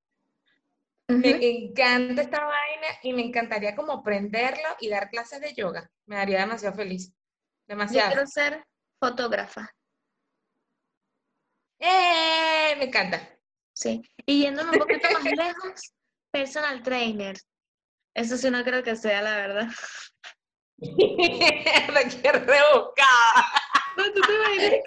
me 1.10 1.38
encanta 1.41 2.22
esta 2.22 2.46
vaina 2.46 2.88
y 3.04 3.13
me 3.13 3.22
encantaría 3.22 3.76
como 3.76 3.91
aprenderlo 3.91 4.70
y 4.80 4.89
dar 4.89 5.10
clases 5.10 5.41
de 5.41 5.54
yoga. 5.54 5.91
Me 6.06 6.17
haría 6.17 6.39
demasiado 6.39 6.76
feliz. 6.76 7.13
Demasiado. 7.67 8.10
Yo 8.10 8.13
quiero 8.13 8.28
ser 8.28 8.65
fotógrafa. 8.98 9.70
¡Eh! 11.80 12.76
Me 12.78 12.86
encanta. 12.86 13.28
Sí. 13.74 14.02
Y 14.26 14.44
yéndome 14.44 14.72
un 14.72 14.80
poquito 14.80 15.10
más 15.12 15.24
lejos, 15.24 15.94
personal 16.32 16.82
trainer. 16.82 17.36
Eso 18.13 18.38
sí 18.38 18.50
no 18.50 18.63
creo 18.63 18.84
que 18.84 18.96
sea 18.96 19.22
la 19.22 19.36
verdad. 19.36 19.67
Requiere 21.94 22.39
rebuscada. 22.39 23.46
No, 23.98 24.12
tú 24.13 24.22
te 24.22 24.34
imaginas 24.34 24.80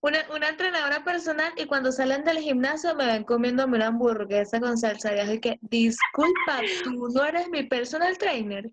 una, 0.00 0.24
una 0.34 0.48
entrenadora 0.48 1.02
personal 1.02 1.52
y 1.56 1.66
cuando 1.66 1.90
salen 1.90 2.24
del 2.24 2.38
gimnasio 2.38 2.94
me 2.94 3.06
ven 3.06 3.24
comiendo 3.24 3.64
una 3.64 3.88
hamburguesa 3.88 4.60
con 4.60 4.78
salsa 4.78 5.10
de 5.10 5.22
ajo 5.22 5.32
y 5.32 5.40
que, 5.40 5.58
disculpa, 5.62 6.60
tú 6.84 7.08
no 7.08 7.24
eres 7.24 7.48
mi 7.48 7.64
personal 7.64 8.16
trainer. 8.18 8.70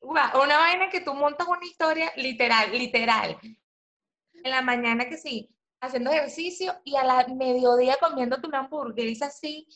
una 0.00 0.58
vaina 0.58 0.90
que 0.90 1.00
tú 1.00 1.14
montas 1.14 1.46
una 1.46 1.64
historia 1.64 2.12
literal, 2.16 2.70
literal. 2.72 3.38
En 4.44 4.50
la 4.50 4.62
mañana 4.62 5.08
que 5.08 5.16
sí, 5.16 5.50
haciendo 5.80 6.10
ejercicio 6.10 6.74
y 6.84 6.96
a 6.96 7.04
la 7.04 7.26
mediodía 7.28 7.96
comiéndote 8.00 8.46
una 8.46 8.60
hamburguesa 8.60 9.26
así, 9.26 9.66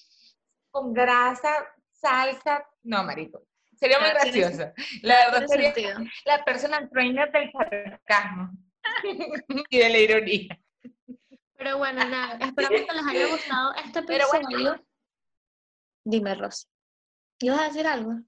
con 0.70 0.92
grasa, 0.92 1.51
salsa. 1.92 2.66
No, 2.83 3.03
marico. 3.05 3.42
Sería 3.83 3.99
muy 3.99 4.11
gracioso. 4.11 4.73
La 5.03 5.16
verdad 5.27 5.47
sería 5.49 5.75
la 6.25 6.45
personal 6.45 6.88
trainer 6.88 7.33
del 7.33 7.51
sarcasmo. 7.51 8.53
y 9.71 9.79
de 9.79 9.90
la 9.90 9.99
ironía. 9.99 10.61
Pero 11.57 11.79
bueno, 11.79 12.05
nada, 12.05 12.38
esperamos 12.47 12.81
que 12.81 12.95
les 12.95 13.07
haya 13.09 13.27
gustado 13.27 13.75
este 13.85 13.99
episodio. 13.99 14.87
Dime, 16.05 16.35
Rosy. 16.37 16.68
¿Ibas 17.40 17.61
a 17.61 17.64
decir 17.64 17.87
algo? 17.88 18.21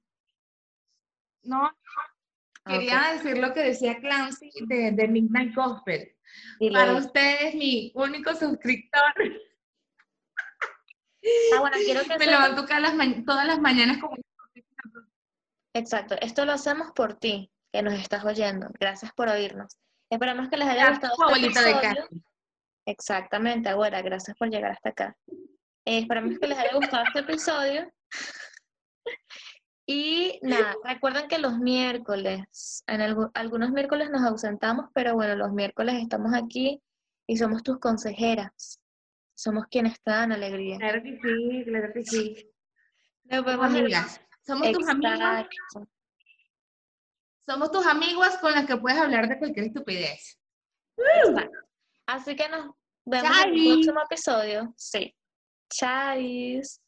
No, 1.44 1.70
quería 2.66 3.12
decir 3.12 3.38
lo 3.38 3.52
que 3.52 3.60
decía 3.60 4.00
Clancy 4.00 4.50
de, 4.66 4.90
de 4.90 5.06
Midnight 5.06 5.54
Gospel. 5.54 6.16
Para 6.72 6.94
ustedes, 6.94 7.54
mi 7.54 7.92
único 7.94 8.34
suscriptor. 8.34 9.14
Ah, 11.54 11.60
bueno, 11.60 11.76
quiero 11.84 12.02
que 12.02 12.18
Me 12.18 12.26
levanto 12.26 12.66
las 12.68 13.24
todas 13.24 13.46
las 13.46 13.60
mañanas 13.60 13.98
como 13.98 14.16
Exacto, 15.74 16.14
esto 16.20 16.44
lo 16.44 16.52
hacemos 16.52 16.92
por 16.92 17.14
ti, 17.14 17.50
que 17.72 17.82
nos 17.82 17.94
estás 17.94 18.24
oyendo. 18.24 18.68
Gracias 18.78 19.12
por 19.12 19.28
oírnos. 19.28 19.76
Esperamos 20.08 20.48
que 20.48 20.56
les 20.56 20.68
haya 20.68 20.90
gustado 20.90 21.14
este 21.28 21.46
episodio. 21.46 22.08
Exactamente, 22.86 23.68
abuela, 23.68 24.00
gracias 24.02 24.36
por 24.36 24.48
llegar 24.48 24.70
hasta 24.72 24.90
acá. 24.90 25.16
Eh, 25.84 25.98
esperamos 25.98 26.38
que 26.38 26.46
les 26.46 26.58
haya 26.58 26.74
gustado 26.74 27.04
este 27.04 27.18
episodio. 27.20 27.92
Y 29.86 30.38
nada, 30.42 30.76
recuerden 30.84 31.28
que 31.28 31.38
los 31.38 31.58
miércoles, 31.58 32.84
en 32.86 33.00
algunos 33.34 33.70
miércoles 33.70 34.10
nos 34.10 34.22
ausentamos, 34.22 34.86
pero 34.94 35.14
bueno, 35.14 35.34
los 35.34 35.52
miércoles 35.52 35.96
estamos 35.96 36.32
aquí 36.34 36.80
y 37.26 37.36
somos 37.36 37.62
tus 37.62 37.78
consejeras. 37.80 38.80
Somos 39.36 39.66
quienes 39.66 40.00
te 40.00 40.12
dan 40.12 40.32
alegría. 40.32 40.78
Claro 40.78 41.02
que 41.02 41.18
sí, 41.20 41.64
claro 41.64 41.92
que 41.92 42.04
sí. 42.04 42.50
Nos 43.24 43.44
vemos 43.44 43.66
amigas. 43.66 44.20
Somos 44.46 44.72
tus 44.72 44.88
amigas. 44.88 45.46
Somos 47.46 47.70
tus 47.70 47.86
amigos 47.86 48.28
con 48.40 48.52
las 48.52 48.66
que 48.66 48.76
puedes 48.76 48.98
hablar 48.98 49.28
de 49.28 49.38
cualquier 49.38 49.66
estupidez. 49.66 50.38
Así 52.06 52.36
que 52.36 52.48
nos 52.48 52.74
vemos 53.04 53.30
en 53.44 53.54
el 53.54 53.72
próximo 53.72 54.00
episodio. 54.02 54.74
Sí. 54.76 55.14
Chais. 55.70 56.80